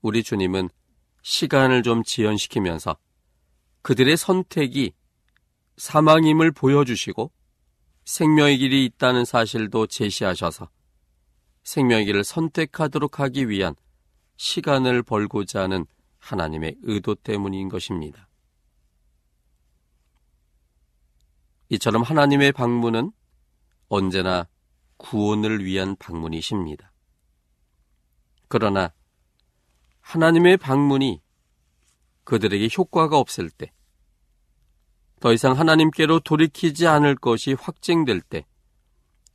[0.02, 0.70] 우리 주님은
[1.22, 2.98] 시간을 좀 지연시키면서
[3.82, 4.94] 그들의 선택이
[5.78, 7.32] 사망임을 보여주시고
[8.06, 10.70] 생명의 길이 있다는 사실도 제시하셔서
[11.64, 13.76] 생명의 길을 선택하도록 하기 위한
[14.38, 15.86] 시간을 벌고자 하는
[16.18, 18.28] 하나님의 의도 때문인 것입니다.
[21.70, 23.12] 이처럼 하나님의 방문은
[23.88, 24.48] 언제나
[24.98, 26.92] 구원을 위한 방문이십니다.
[28.48, 28.94] 그러나
[30.02, 31.22] 하나님의 방문이
[32.24, 33.72] 그들에게 효과가 없을 때,
[35.20, 38.46] 더 이상 하나님께로 돌이키지 않을 것이 확증될 때,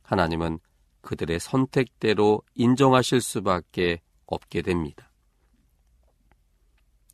[0.03, 0.59] 하나님은
[1.01, 5.09] 그들의 선택대로 인정하실 수밖에 없게 됩니다.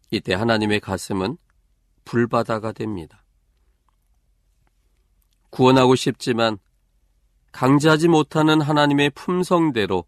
[0.09, 1.38] 이때 하나님의 가슴은
[2.05, 3.23] 불바다가 됩니다.
[5.49, 6.57] 구원하고 싶지만
[7.51, 10.05] 강제하지 못하는 하나님의 품성대로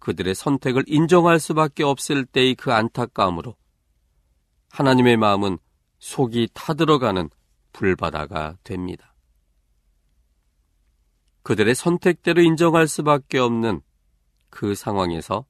[0.00, 3.54] 그들의 선택을 인정할 수밖에 없을 때의 그 안타까움으로
[4.72, 5.58] 하나님의 마음은
[5.98, 7.28] 속이 타들어가는
[7.74, 9.14] 불바다가 됩니다.
[11.42, 13.82] 그들의 선택대로 인정할 수밖에 없는
[14.48, 15.44] 그 상황에서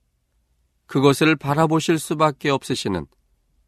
[0.86, 3.06] 그것을 바라보실 수밖에 없으시는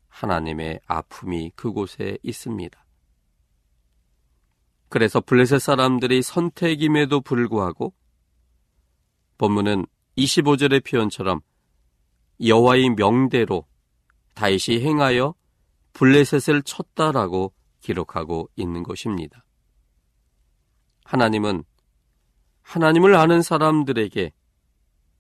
[0.08, 2.84] 하나님의 아픔이 그곳에 있습니다.
[4.88, 7.94] 그래서 블레셋 사람들이 선택임에도 불구하고
[9.38, 9.86] 본문은
[10.18, 11.42] 25절의 표현처럼
[12.44, 13.66] 여호와의 명대로
[14.34, 15.34] 다윗이 행하여
[15.94, 19.44] 블레셋을 쳤다라고 기록하고 있는 것입니다.
[21.04, 21.64] 하나님은
[22.62, 24.32] 하나님을 아는 사람들에게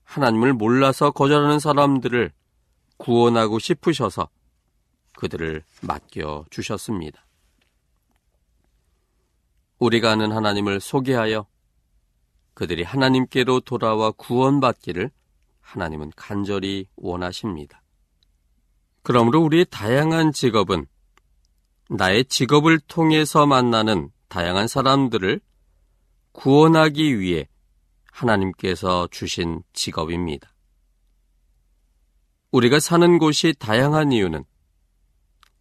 [0.04, 2.32] 하나님을 몰라서 거절하는 사람들을
[2.96, 4.28] 구원하고 싶으셔서
[5.16, 7.24] 그들을 맡겨 주셨습니다.
[9.78, 11.46] 우리가 아는 하나님을 소개하여
[12.54, 15.10] 그들이 하나님께로 돌아와 구원받기를
[15.60, 17.83] 하나님은 간절히 원하십니다.
[19.04, 20.86] 그러므로 우리의 다양한 직업은
[21.90, 25.40] 나의 직업을 통해서 만나는 다양한 사람들을
[26.32, 27.46] 구원하기 위해
[28.10, 30.54] 하나님께서 주신 직업입니다.
[32.50, 34.44] 우리가 사는 곳이 다양한 이유는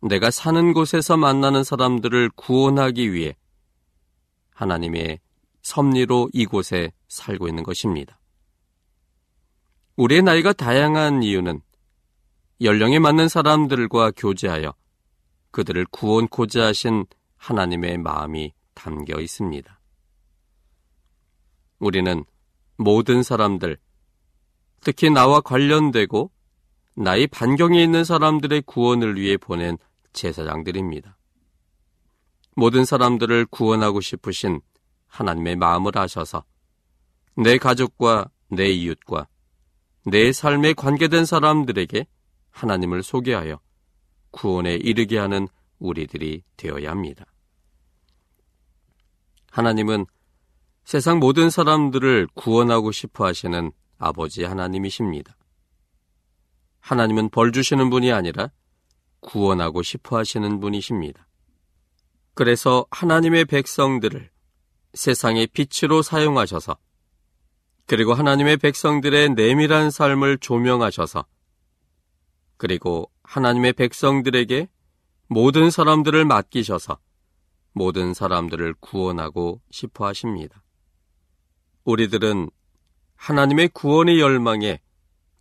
[0.04, 3.36] 내가 사는 곳에서 만나는 사람들을 구원하기 위해
[4.52, 5.20] 하나님의
[5.64, 8.18] 섭리로 이곳에 살고 있는 것입니다.
[9.98, 11.62] 우리의 나이가 다양한 이유는
[12.62, 14.74] 연령에 맞는 사람들과 교제하여
[15.52, 17.06] 그들을 구원코자 하신
[17.38, 19.80] 하나님의 마음이 담겨 있습니다.
[21.80, 22.24] 우리는
[22.78, 23.78] 모든 사람들,
[24.82, 26.32] 특히 나와 관련되고
[26.96, 29.78] 나의 반경에 있는 사람들의 구원을 위해 보낸
[30.14, 31.18] 제사장들입니다.
[32.56, 34.62] 모든 사람들을 구원하고 싶으신
[35.08, 36.44] 하나님의 마음을 아셔서
[37.36, 39.28] 내 가족과 내 이웃과
[40.06, 42.06] 내 삶에 관계된 사람들에게
[42.54, 43.60] 하나님을 소개하여
[44.32, 45.48] 구원에 이르게 하는
[45.80, 47.26] 우리들이 되어야 합니다.
[49.52, 50.06] 하나님은
[50.86, 55.36] 세상 모든 사람들을 구원하고 싶어 하시는 아버지 하나님이십니다.
[56.80, 58.50] 하나님은 벌 주시는 분이 아니라
[59.20, 61.28] 구원하고 싶어 하시는 분이십니다.
[62.34, 64.30] 그래서 하나님의 백성들을
[64.94, 66.78] 세상의 빛으로 사용하셔서
[67.86, 71.26] 그리고 하나님의 백성들의 내밀한 삶을 조명하셔서
[72.64, 74.70] 그리고 하나님의 백성들에게
[75.28, 76.98] 모든 사람들을 맡기셔서
[77.74, 80.64] 모든 사람들을 구원하고 싶어 하십니다.
[81.84, 82.50] 우리들은
[83.18, 84.80] 하나님의 구원의 열망에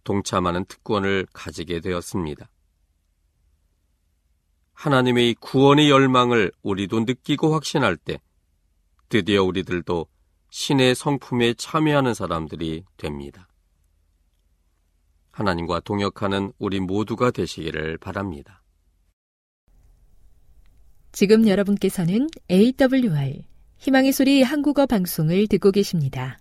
[0.02, 2.50] 동참하는 특권을 가지게 되었습니다.
[4.72, 8.20] 하나님의 구원의 열망을 우리도 느끼고 확신할 때
[9.08, 10.08] 드디어 우리들도
[10.50, 13.46] 신의 성품에 참여하는 사람들이 됩니다.
[15.32, 18.62] 하나님과 동역하는 우리 모두가 되시기를 바랍니다.
[21.10, 23.42] 지금 여러분께서는 AWR
[23.78, 26.38] 희망의 소리 한국어 방송을 듣고 계십니다.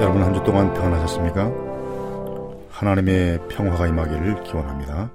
[0.00, 1.63] 여러분 한 주 동안 평안하셨습니까?
[2.74, 5.12] 하나님의 평화가 임하기를 기원합니다.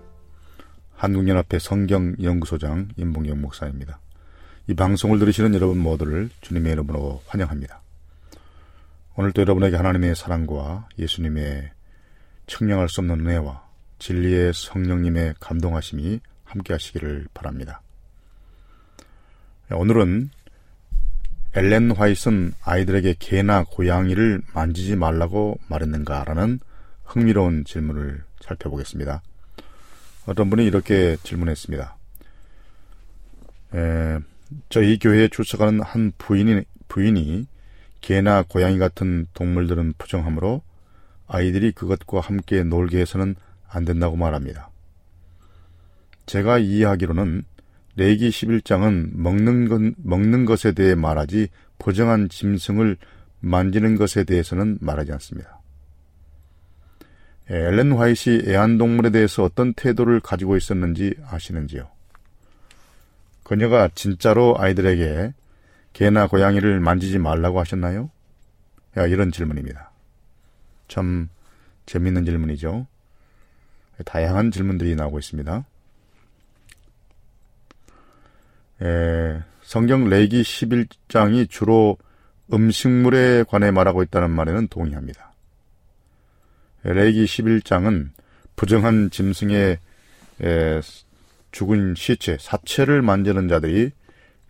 [0.96, 4.00] 한국연합회 성경연구소장 임봉경 목사입니다.
[4.68, 7.82] 이 방송을 들으시는 여러분 모두를 주님의 이름으로 환영합니다.
[9.18, 11.70] 오늘도 여러분에게 하나님의 사랑과 예수님의
[12.48, 13.68] 측량할 수 없는 은혜와
[14.00, 17.82] 진리의 성령님의 감동하심이 함께 하시기를 바랍니다.
[19.70, 20.30] 오늘은
[21.56, 26.62] 엘렌 화이트는 아이들에게 개나 고양이를 만지지 말라고 말했는가라는
[27.10, 29.22] 흥미로운 질문을 살펴보겠습니다.
[30.28, 31.98] 어떤 분이 이렇게 질문했습니다.
[33.74, 34.20] 에,
[34.70, 37.48] 저희 교회에 출석하는 한 부인이, 부인이
[38.02, 40.62] 개나 고양이 같은 동물들은 부정하므로
[41.28, 43.36] 아이들이 그것과 함께 놀게 해서는
[43.68, 44.70] 안 된다고 말합니다.
[46.28, 47.44] 제가 이해하기로는
[47.96, 51.50] 레기 11장은 먹는, 것, 먹는 것에 대해 말하지
[51.80, 52.98] 부정한 짐승을
[53.40, 55.59] 만지는 것에 대해서는 말하지 않습니다.
[57.50, 61.90] 엘렌 화이시 애완동물에 대해서 어떤 태도를 가지고 있었는지 아시는지요?
[63.44, 65.34] 그녀가 진짜로 아이들에게
[65.94, 68.12] 개나 고양이를 만지지 말라고 하셨나요?
[68.98, 69.92] 야, 이런 질문입니다.
[70.88, 71.30] 참
[71.88, 72.86] 재밌는 질문이죠.
[74.06, 75.66] 다양한 질문들이 나오고 있습니다.
[78.82, 81.98] 에, 성경 레기 11장이 주로
[82.54, 85.29] 음식물에 관해 말하고 있다는 말에는 동의합니다.
[86.84, 88.10] 레기 11장은
[88.56, 89.80] 부정한 짐승의
[91.52, 93.92] 죽은 시체, 사체를 만지는 자들이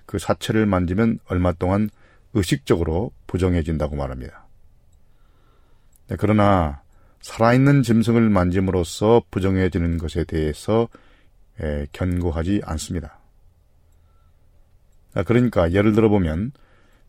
[0.05, 1.89] 그 사체를 만지면 얼마 동안
[2.33, 4.47] 의식적으로 부정해진다고 말합니다.
[6.07, 6.81] 네, 그러나
[7.21, 10.87] 살아있는 짐승을 만짐으로써 부정해지는 것에 대해서
[11.61, 13.19] 에, 견고하지 않습니다.
[15.13, 16.51] 아, 그러니까 예를 들어 보면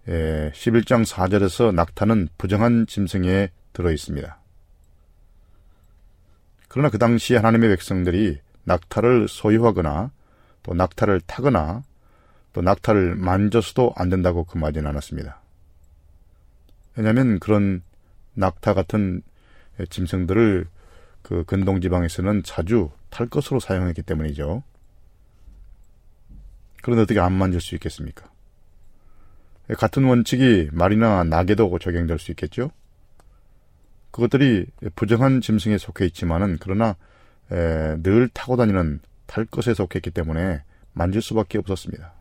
[0.06, 4.39] 11장 4절에서 낙타는 부정한 짐승에 들어 있습니다.
[6.70, 10.12] 그러나 그 당시 하나님의 백성들이 낙타를 소유하거나
[10.62, 11.82] 또 낙타를 타거나
[12.52, 15.40] 또 낙타를 만져서도 안 된다고 금하지는 않았습니다.
[16.94, 17.82] 왜냐하면 그런
[18.34, 19.22] 낙타 같은
[19.88, 20.68] 짐승들을
[21.22, 24.62] 그 근동 지방에서는 자주 탈 것으로 사용했기 때문이죠.
[26.82, 28.30] 그런데 어떻게 안 만질 수 있겠습니까?
[29.76, 32.70] 같은 원칙이 말이나 낙에도 적용될 수 있겠죠?
[34.10, 36.96] 그것들이 부정한 짐승에 속해 있지만은 그러나
[37.50, 42.12] 에, 늘 타고 다니는 탈 것에 속했기 때문에 만질 수밖에 없었습니다.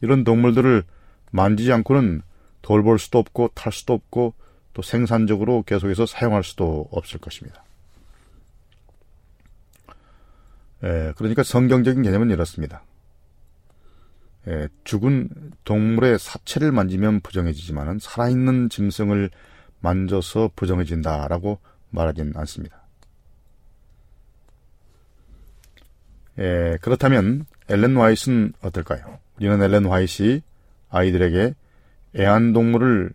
[0.00, 0.82] 이런 동물들을
[1.30, 2.22] 만지지 않고는
[2.62, 4.34] 돌볼 수도 없고 탈 수도 없고
[4.72, 7.62] 또 생산적으로 계속해서 사용할 수도 없을 것입니다.
[10.82, 12.82] 에, 그러니까 성경적인 개념은 이렇습니다.
[14.46, 15.28] 에, 죽은
[15.64, 19.30] 동물의 사체를 만지면 부정해지지만은 살아있는 짐승을
[19.84, 21.58] 만져서 부정해진다라고
[21.90, 22.82] 말하진 않습니다.
[26.38, 29.18] 에, 그렇다면 엘렌 화이트는 어떨까요?
[29.36, 30.42] 우리는 엘렌 화이트이
[30.90, 31.54] 아이들에게
[32.16, 33.12] 애완동물을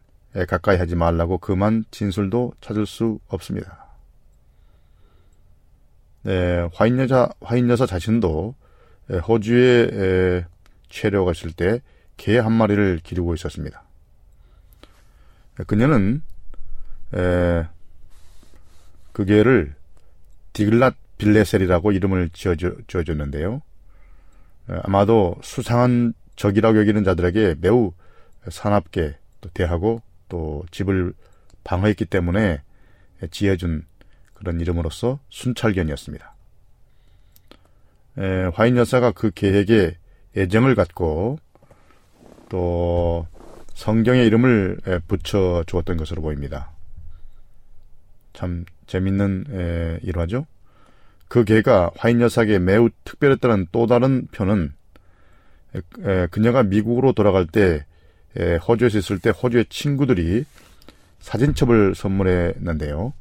[0.48, 3.88] 가까이 하지 말라고 그만 진술도 찾을 수 없습니다.
[6.24, 8.56] 네, 화인 여자, 화인 여사 자신도
[9.28, 10.46] 호주에
[10.90, 11.82] 체류 갔을 때
[12.20, 13.82] 개 한 마리를 기르고 있었습니다.
[15.68, 16.22] 그녀는
[17.16, 17.68] 에,
[19.12, 19.76] 그 개를
[20.54, 22.30] 디글랏 빌레셀이라고 이름을
[22.88, 23.62] 지어줬는데요.
[24.84, 27.92] 아마도 수상한 적이라고 여기는 자들에게 매우
[28.48, 31.14] 사납게 또 대하고 또 집을
[31.64, 32.62] 방어했기 때문에
[33.32, 33.86] 지어준
[34.34, 36.34] 그런 이름으로서 순찰견이었습니다.
[38.20, 39.98] 에, 화인 여사가 그 계획에
[40.38, 41.40] 애정을 갖고
[42.48, 43.28] 또
[43.74, 46.72] 성경의 이름을 붙여 주었던 것으로 보입니다.
[48.40, 50.46] 참 재밌는 에, 일화죠.
[51.28, 54.72] 그 개가 화인 여사에게 매우 특별했다는 또 다른 표는
[55.76, 57.86] 에, 그녀가 미국으로 돌아갈 때
[58.38, 60.46] 에, 호주에서 있을 때 호주의 친구들이
[61.20, 63.12] 사진첩을 선물했는데요.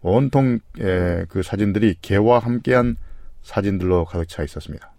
[0.00, 2.96] 온통 에, 그 사진들이 개와 함께한
[3.42, 4.90] 사진들로 가득 차 있었습니다.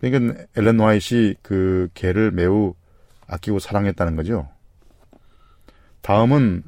[0.00, 2.74] 그러니까 엘렌 화이트이 그 개를 매우
[3.26, 4.48] 아끼고 사랑했다는 거죠.
[6.02, 6.62] 다음은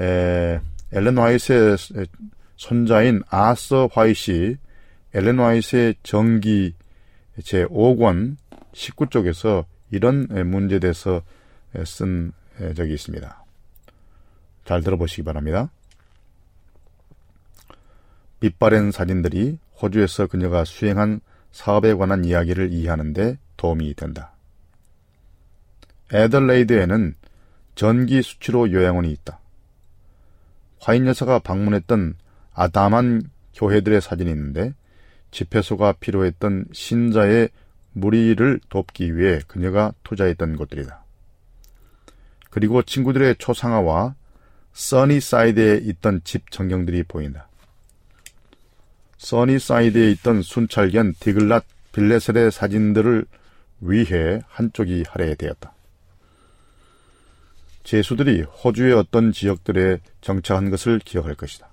[0.00, 0.60] 에,
[0.92, 1.76] 엘렌 화이트의
[2.56, 4.56] 손자인 아서 화이트이
[5.14, 6.74] 엘렌 화이트의 정기
[7.38, 8.36] 제5권
[8.72, 11.22] 19쪽에서 이런 문제에 대해서
[11.84, 12.32] 쓴
[12.76, 13.44] 적이 있습니다.
[14.64, 15.70] 잘 들어보시기 바랍니다.
[18.40, 21.20] 빛바랜 사진들이 호주에서 그녀가 수행한
[21.50, 24.32] 사업에 관한 이야기를 이해하는데 도움이 된다.
[26.12, 27.14] 에덜레이드에는
[27.74, 29.39] 전기 수치로 요양원이 있다.
[30.80, 32.16] 화인 여사가 방문했던
[32.54, 33.22] 아담한
[33.54, 34.74] 교회들의 사진이 있는데
[35.30, 37.50] 집회소가 필요했던 신자의
[37.92, 41.04] 무리를 돕기 위해 그녀가 투자했던 곳들이다.
[42.50, 44.14] 그리고 친구들의 초상화와
[44.72, 47.48] 써니사이드에 있던 집 전경들이 보인다.
[49.18, 51.62] 써니사이드에 있던 순찰견 디글랏
[51.92, 53.26] 빌레셀의 사진들을
[53.80, 55.74] 위해 한쪽이 할애되었다.
[57.90, 61.68] 죄수들이 호주의 어떤 지역들에 정착한 것을 기억할 것이다.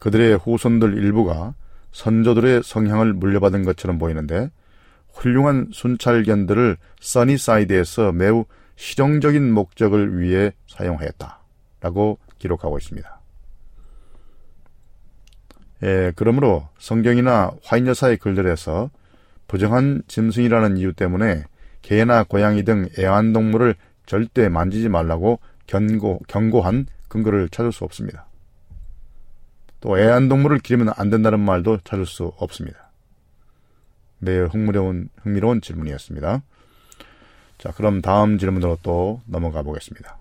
[0.00, 1.54] 그들의 후손들 일부가
[1.92, 4.50] 선조들의 성향을 물려받은 것처럼 보이는데
[5.12, 11.40] 훌륭한 순찰견들을 써니사이드에서 매우 실용적인 목적을 위해 사용하였다
[11.82, 13.20] 라고 기록하고 있습니다.
[15.84, 18.90] 예, 그러므로 성경이나 화잇 여사의 글들에서
[19.46, 21.44] 부정한 짐승이라는 이유 때문에
[21.82, 23.76] 개나 고양이 등 애완동물을
[24.10, 25.38] 절대 만지지 말라고
[25.68, 28.26] 경고, 경고한 근거를 찾을 수 없습니다.
[29.80, 32.90] 또 애완동물을 기르면 안 된다는 말도 찾을 수 없습니다.
[34.18, 36.42] 매우 흥미로운, 흥미로운 질문이었습니다.
[37.58, 40.18] 자, 그럼 다음 질문으로 또 넘어가 보겠습니다.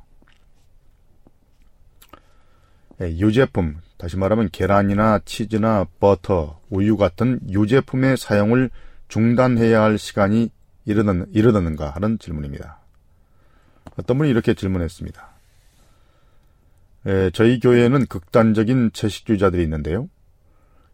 [2.99, 8.69] 네, 유제품, 다시 말하면 계란이나 치즈나 버터, 우유 같은 유제품의 사용을
[9.07, 10.51] 중단해야 할 시간이
[10.85, 12.77] 이르는, 이르는가 하는 질문입니다.
[13.97, 15.29] 어떤 분이 이렇게 질문했습니다.
[17.07, 20.09] 에, 저희 교회에는 극단적인 채식주의자들이 있는데요.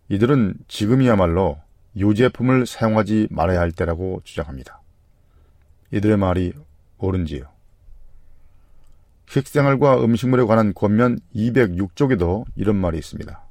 [0.10, 1.60] 이들은 지금이야말로
[1.98, 4.82] 유제품을 사용하지 말아야 할 때라고 주장합니다.
[5.92, 6.54] 이들의 말이
[6.98, 7.56] 옳은지요?
[9.28, 13.42] 식생활과 음식물에 관한 권면 206쪽에도 이런 말이 있습니다.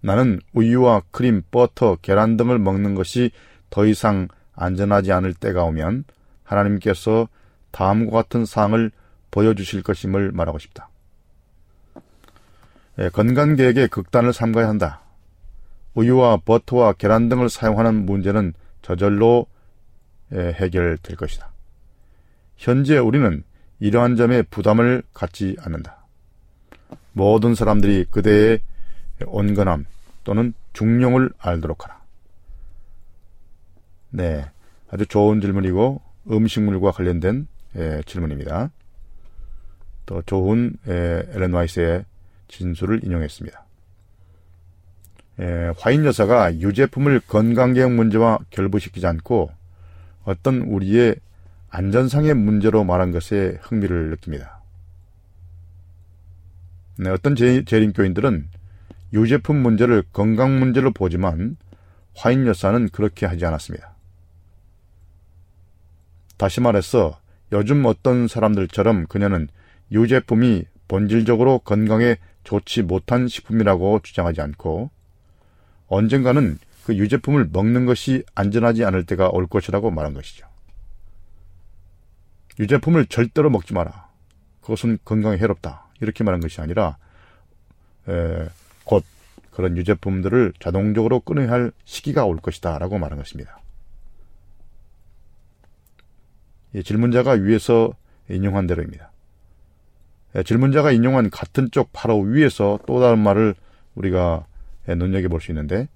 [0.00, 3.30] 나는 우유와 크림, 버터, 계란 등을 먹는 것이
[3.70, 6.04] 더 이상 안전하지 않을 때가 오면
[6.44, 7.28] 하나님께서
[7.70, 8.90] 다음과 같은 사항을
[9.30, 10.88] 보여주실 것임을 말하고 싶다.
[12.98, 15.02] 예, 건강계획에 극단을 삼가야 한다.
[15.94, 19.46] 우유와 버터와 계란 등을 사용하는 문제는 저절로
[20.32, 21.50] 예, 해결될 것이다.
[22.56, 23.44] 현재 우리는
[23.80, 26.04] 이러한 점에 부담을 갖지 않는다.
[27.12, 28.60] 모든 사람들이 그대의
[29.26, 29.86] 온건함
[30.24, 32.00] 또는 중용을 알도록 하라.
[34.10, 34.44] 네,
[34.90, 36.00] 아주 좋은 질문이고
[36.30, 37.46] 음식물과 관련된
[37.76, 38.70] 예, 질문입니다.
[40.06, 42.04] 또 좋은 예, 엘렌 와이스의
[42.48, 43.64] 진술을 인용했습니다.
[45.40, 49.50] 예, 화인 여사가 유제품을 건강계획 문제와 결부시키지 않고
[50.24, 51.16] 어떤 우리의
[51.70, 54.60] 안전상의 문제로 말한 것에 흥미를 느낍니다.
[56.96, 58.48] 네, 어떤 재, 재림교인들은
[59.12, 61.56] 유제품 문제를 건강 문제로 보지만
[62.14, 63.94] 화인 여사는 그렇게 하지 않았습니다.
[66.36, 67.20] 다시 말해서
[67.52, 69.48] 요즘 어떤 사람들처럼 그녀는
[69.90, 74.90] 유제품이 본질적으로 건강에 좋지 못한 식품이라고 주장하지 않고
[75.88, 80.46] 언젠가는 그 유제품을 먹는 것이 안전하지 않을 때가 올 것이라고 말한 것이죠.
[82.58, 84.08] 유제품을 절대로 먹지 마라.
[84.62, 85.86] 그것은 건강에 해롭다.
[86.00, 86.96] 이렇게 말한 것이 아니라
[88.08, 88.48] 에,
[88.84, 89.04] 곧
[89.50, 92.78] 그런 유제품들을 자동적으로 끊어야 할 시기가 올 것이다.
[92.78, 93.60] 라고 말한 것입니다.
[96.30, 97.92] 예, 질문자가 위에서
[98.28, 99.10] 인용한 대로입니다.
[100.36, 103.54] 예, 질문자가 인용한 같은 쪽 바로 위에서 또 다른 말을
[103.94, 104.46] 우리가
[104.88, 105.88] 예, 눈여겨 볼 수 있는데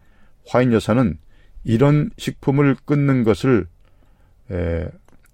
[0.47, 1.19] 화인 여사는
[1.65, 3.67] 이런 식품을 끊는 것을
[4.51, 4.89] 에,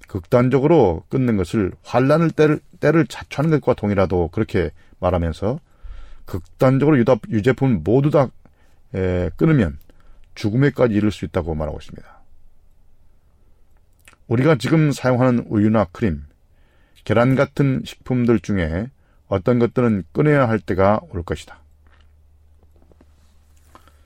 [0.07, 4.71] 극단적으로 끊는 것을 환란을 때를, 때를 자초하는 것과 동일하도 그렇게
[5.01, 5.61] 말하면서
[6.25, 8.29] 극단적으로 유다, 유제품 모두 다
[8.95, 9.79] 에, 끊으면
[10.35, 12.18] 죽음에까지 이를 수 있다고 말하고 있습니다.
[14.29, 16.23] 우리가 지금 사용하는 우유나 크림,
[17.05, 18.89] 계란 같은 식품들 중에
[19.27, 21.61] 어떤 것들은 끊어야 할 때가 올 것이다.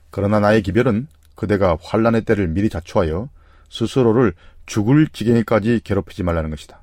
[0.09, 3.29] 그러나 나의 기별은 그대가 환란의 때를 미리 자초하여
[3.69, 4.33] 스스로를
[4.65, 6.79] 죽을 지경에까지 괴롭히지 말라는 것이다.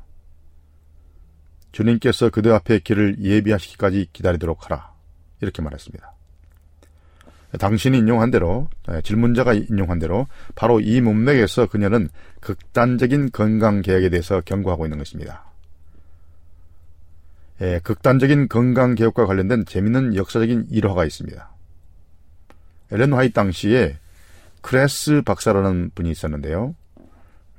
[1.72, 4.93] 주님께서 그대 앞에 길을 예비하시기까지 기다리도록 하라.
[5.41, 6.12] 이렇게 말했습니다.
[7.59, 8.68] 당신이 인용한 대로,
[9.03, 12.09] 질문자가 인용한 대로 바로 이 문맥에서 그녀는
[12.40, 15.44] 극단적인 건강 계획에 대해서 경고하고 있는 것입니다.
[17.62, 21.51] 예, 극단적인 건강 개혁과 관련된 재미있는 역사적인 일화가 있습니다.
[22.92, 23.98] 엘렌 화이트 당시에
[24.62, 26.74] 크레스 박사라는 분이 있었는데요.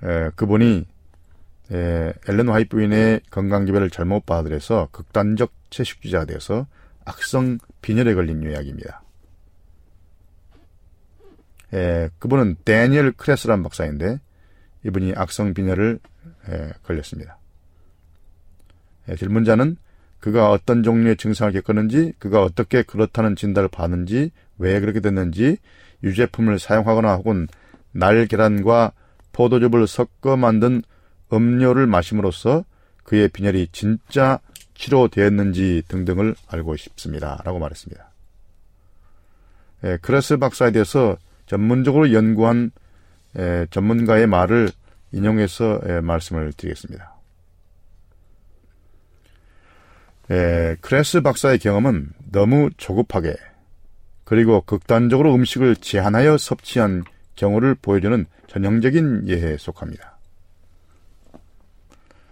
[0.03, 0.85] 에, 그분이
[1.71, 6.65] 에, 엘렌 화이트 부인의 건강 기별을 잘못 받아들여서 극단적 채식주의자가 되어서
[7.05, 9.03] 악성 빈혈에 걸린 이야기입니다.
[11.73, 14.19] 에, 그분은 데니엘 크레스란 박사인데
[14.85, 15.99] 이분이 악성 빈혈을
[16.49, 17.37] 에, 걸렸습니다.
[19.07, 19.77] 에, 질문자는
[20.19, 25.57] 그가 어떤 종류의 증상을 겪었는지, 그가 어떻게 그렇다는 진단을 받는지, 왜 그렇게 됐는지,
[26.03, 27.47] 유제품을 사용하거나 혹은
[27.91, 28.93] 날 계란과
[29.33, 30.83] 포도즙을 섞어 만든
[31.33, 32.65] 음료를 마심으로써
[33.03, 34.39] 그의 빈혈이 진짜
[34.75, 37.41] 치료되었는지 등등을 알고 싶습니다.
[37.43, 38.11] 라고 말했습니다.
[39.85, 41.17] 예, 크레스 박사에 대해서
[41.51, 42.71] 전문적으로 연구한
[43.37, 44.69] 예, 전문가의 말을
[45.11, 47.13] 인용해서 예, 말씀을 드리겠습니다.
[50.29, 53.35] 예, 크레스 박사의 경험은 너무 조급하게
[54.23, 57.03] 그리고 극단적으로 음식을 제한하여 섭취한
[57.35, 60.19] 경우를 보여주는 전형적인 예에 속합니다.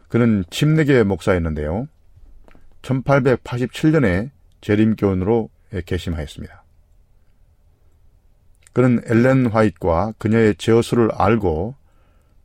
[0.07, 1.89] 그는 침례계 목사였는데요.
[2.83, 4.29] 1887년에
[4.61, 5.49] 재림교원으로
[5.85, 6.63] 개심하였습니다.
[8.73, 11.75] 그는 엘렌 화이트와 그녀의 제어수를 알고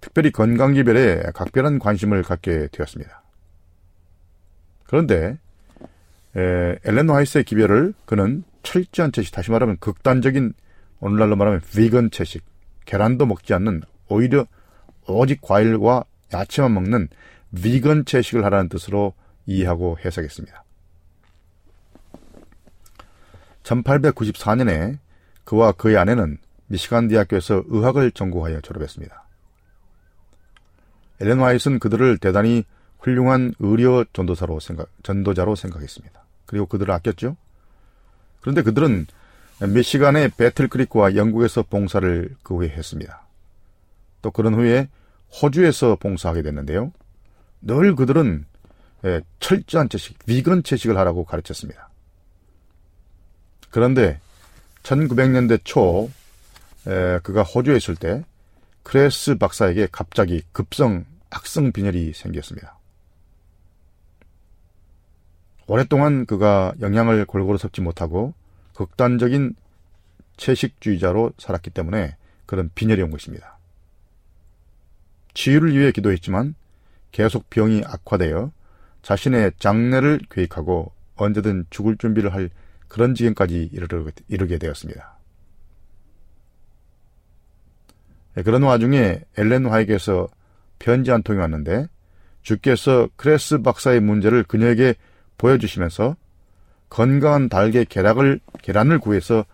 [0.00, 3.22] 특별히 건강기별에 각별한 관심을 갖게 되었습니다.
[4.84, 5.38] 그런데
[6.36, 10.52] 에, 엘렌 화이트의 기별을 그는 철저한 채식, 다시 말하면 극단적인
[11.00, 12.44] 오늘날로 말하면 비건 채식,
[12.86, 14.46] 계란도 먹지 않는 오히려
[15.06, 17.08] 오직 과일과 야채만 먹는
[17.54, 19.14] 비건 채식을 하라는 뜻으로
[19.46, 20.64] 이해하고 해석했습니다.
[23.62, 24.98] 1894년에
[25.44, 29.24] 그와 그의 아내는 미시간 대학교에서 의학을 전공하여 졸업했습니다.
[31.20, 32.64] 엘렌 화이트는 그들을 대단히
[32.98, 36.24] 훌륭한 의료 전도사로 생각, 전도자로 생각했습니다.
[36.46, 37.36] 그리고 그들을 아꼈죠.
[38.40, 39.06] 그런데 그들은
[39.60, 43.26] 미시간의 배틀크리크와 영국에서 봉사를 그 후에 했습니다.
[44.22, 44.88] 또 그런 후에
[45.42, 46.92] 호주에서 봉사하게 됐는데요.
[47.60, 48.46] 늘 그들은
[49.04, 51.90] 예, 철저한 채식, 위건 채식을 하라고 가르쳤습니다.
[53.70, 54.20] 그런데
[54.84, 56.10] 1900년대 초
[56.84, 58.24] 그가 호주에 있을 때
[58.84, 62.78] 크레스 박사에게 갑자기 급성 악성 빈혈이 생겼습니다.
[65.66, 68.34] 오랫동안 그가 영양을 골고루 섭취치 못하고
[68.74, 69.56] 극단적인
[70.36, 73.58] 채식주의자로 살았기 때문에 그런 빈혈이 온 것입니다.
[75.32, 76.54] 치유를 위해 기도했지만
[77.10, 78.52] 계속 병이 악화되어
[79.02, 82.50] 자신의 장례를 계획하고 언제든 죽을 준비를 할
[82.94, 83.70] 그런 지경까지
[84.28, 85.18] 이르게 되었습니다.
[88.36, 90.28] 네, 그런 와중에 엘렌 화에게서
[90.78, 91.88] 편지 한 통이 왔는데
[92.42, 94.94] 주께서 크레스 박사의 문제를 그녀에게
[95.38, 96.14] 보여주시면서
[96.88, 99.44] 건강한 달걀 계란을, 계란을 구해서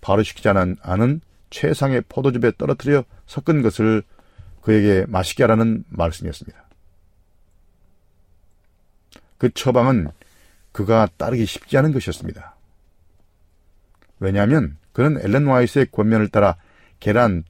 [0.00, 1.20] 발효시키지 않은
[1.50, 4.02] 최상의 포도즙에 떨어뜨려 섞은 것을
[4.60, 6.64] 그에게 마시게 하라는 말씀이었습니다.
[9.38, 10.08] 그 처방은
[10.72, 12.57] 그가 따르기 쉽지 않은 것이었습니다.
[14.20, 16.56] 왜냐하면 그는 엘렌 와이스의 권면을 따라
[17.00, 17.44] 계란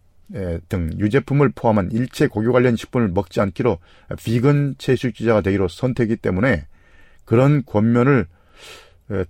[0.69, 3.79] 등 유제품을 포함한 일체 고교 관련 식품을 먹지 않기로
[4.19, 6.67] 비건 채식주의자가 되기로 선택이기 때문에
[7.25, 8.27] 그런 권면을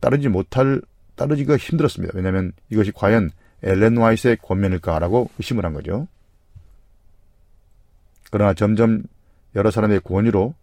[0.01, 0.83] 따르지 못할
[1.15, 2.15] 따르기가 힘들었습니다.
[2.17, 3.31] 왜냐하면 이것이 과연
[3.63, 6.09] 엘렌 와이스의 권면일까라고 의심을 한 거죠.
[8.31, 9.05] 그러나 점점
[9.55, 10.55] 여러 사람의 권유로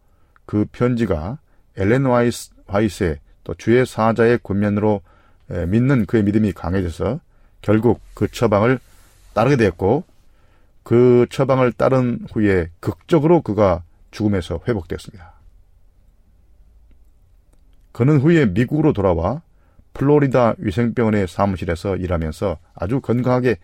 [0.45, 1.39] 그 편지가
[1.78, 5.01] 엘렌 와이스, 와이스의 또 주의 사자의 권면으로
[5.48, 7.20] 믿는 그의 믿음이 강해져서
[7.62, 8.80] 결국 그 처방을
[9.34, 10.04] 따르게 되었고
[10.84, 15.34] 그 처방을 따른 후에 극적으로 그가 죽음에서 회복되었습니다.
[17.91, 19.41] 그는 후에 미국으로 돌아와
[19.93, 23.58] 플로리다 위생병원의 사무실에서 일하면서 아주 건강하게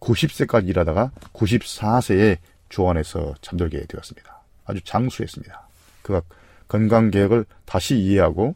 [0.00, 4.42] 90세까지 일하다가 94세에 조원에서 잠들게 되었습니다.
[4.66, 5.68] 아주 장수했습니다.
[6.02, 6.22] 그가
[6.68, 8.54] 건강 계획을 다시 이해하고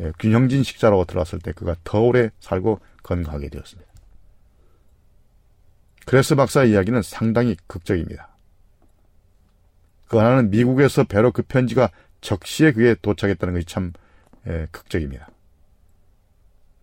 [0.00, 3.90] 예, 균형진 식사로 들어왔을 때 그가 더 오래 살고 건강하게 되었습니다.
[6.04, 8.28] 크레스 박사 이야기는 상당히 극적입니다.
[10.08, 11.90] 그 하나는 미국에서 배로 그 편지가
[12.20, 13.92] 적시에 그에 도착했다는 것이 참
[14.46, 15.28] 예, 극적입니다.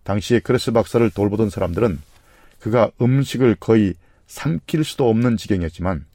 [0.03, 2.01] 당시에 크레스 박사를 돌보던 사람들은
[2.59, 3.93] 그가 음식을 거의
[4.27, 6.05] 삼킬 수도 없는 지경이었지만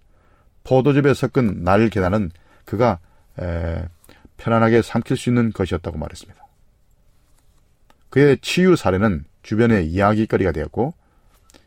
[0.65, 2.31] 포도즙에 섞은 날 계란은
[2.65, 2.99] 그가
[3.41, 3.87] 에,
[4.37, 6.48] 편안하게 삼킬 수 있는 것이었다고 말했습니다.
[8.11, 10.95] 그의 치유 사례는 주변의 이야기거리가 되었고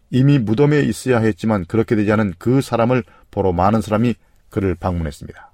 [0.09, 4.15] 이미 무덤에 있어야 했지만 그렇게 되지 않은 그 사람을 보러 많은 사람이
[4.49, 5.51] 그를 방문했습니다.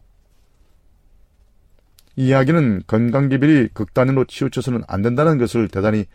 [2.16, 6.06] 이 이야기는 건강기별이 극단으로 치우쳐서는 안 된다는 것을 대단히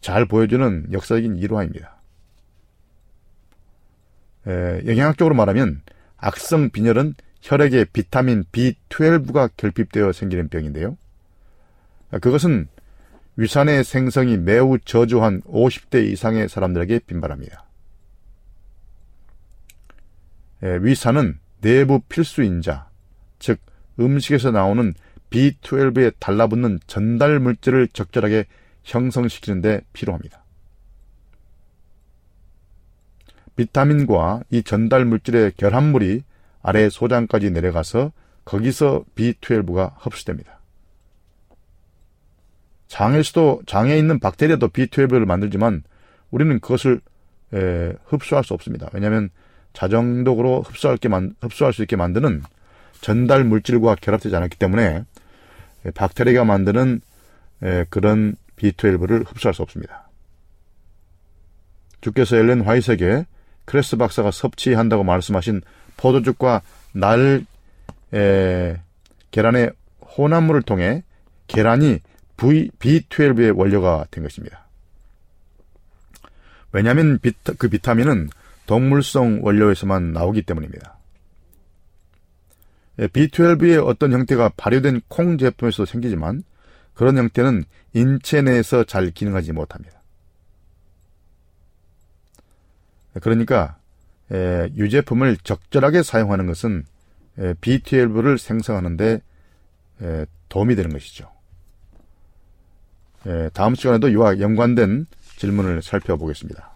[0.00, 1.96] 잘 보여주는 역사적인 일화입니다.
[4.46, 5.80] 에, 영양학적으로 말하면
[6.18, 10.98] 악성 빈혈은 혈액에 비타민 B12가 결핍되어 생기는 병인데요.
[12.20, 12.68] 그것은
[13.38, 17.66] 위산의 생성이 매우 저조한 50대 이상의 사람들에게 빈발합니다.
[20.60, 22.88] 위산은 내부 필수인자,
[23.38, 23.60] 즉
[24.00, 24.92] 음식에서 나오는
[25.30, 28.46] B12에 달라붙는 전달 물질을 적절하게
[28.82, 30.42] 형성시키는 데 필요합니다.
[33.54, 36.24] 비타민과 이 전달 물질의 결합물이
[36.60, 38.10] 아래 소장까지 내려가서
[38.44, 40.57] 거기서 B12가 흡수됩니다.
[42.88, 45.82] 장에서도 장에 있는 박테리아도 B12를 만들지만
[46.30, 47.00] 우리는 그것을
[47.54, 48.88] 에, 흡수할 수 없습니다.
[48.92, 49.30] 왜냐하면
[49.72, 52.42] 자정적으로 흡수할, 게 만, 흡수할 수 있게 만드는
[53.00, 55.04] 전달 물질과 결합되지 않았기 때문에
[55.94, 57.00] 박테리아가 만드는
[57.62, 60.08] 에, 그런 B12를 흡수할 수 없습니다.
[62.00, 63.26] 주께서 엘렌 화이트에게
[63.64, 65.62] 크레스 박사가 섭취한다고 말씀하신
[65.96, 66.62] 포도죽과
[66.92, 67.44] 날
[68.14, 68.80] 에,
[69.30, 69.72] 계란의
[70.16, 71.02] 혼합물을 통해
[71.46, 72.00] 계란이
[72.38, 74.66] v, B12의 원료가 된 것입니다.
[76.72, 78.30] 왜냐하면 비타, 그 비타민은
[78.66, 80.96] 동물성 원료에서만 나오기 때문입니다.
[82.98, 86.42] B12의 어떤 형태가 발효된 콩 제품에서 생기지만
[86.94, 87.64] 그런 형태는
[87.94, 90.02] 인체 내에서 잘 기능하지 못합니다.
[93.20, 93.78] 그러니까
[94.30, 96.84] 유제품을 적절하게 사용하는 것은
[97.38, 99.22] B12를 생성하는데
[100.48, 101.30] 도움이 되는 것이죠.
[103.52, 105.06] 다음 시간에도 이와 연관된
[105.36, 106.72] 질문을 살펴보겠습니다.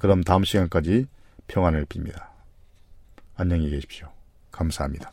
[0.00, 1.06] 그럼 다음 시간까지
[1.48, 2.26] 평안을 빕니다.
[3.36, 4.08] 안녕히 계십시오.
[4.50, 5.12] 감사합니다.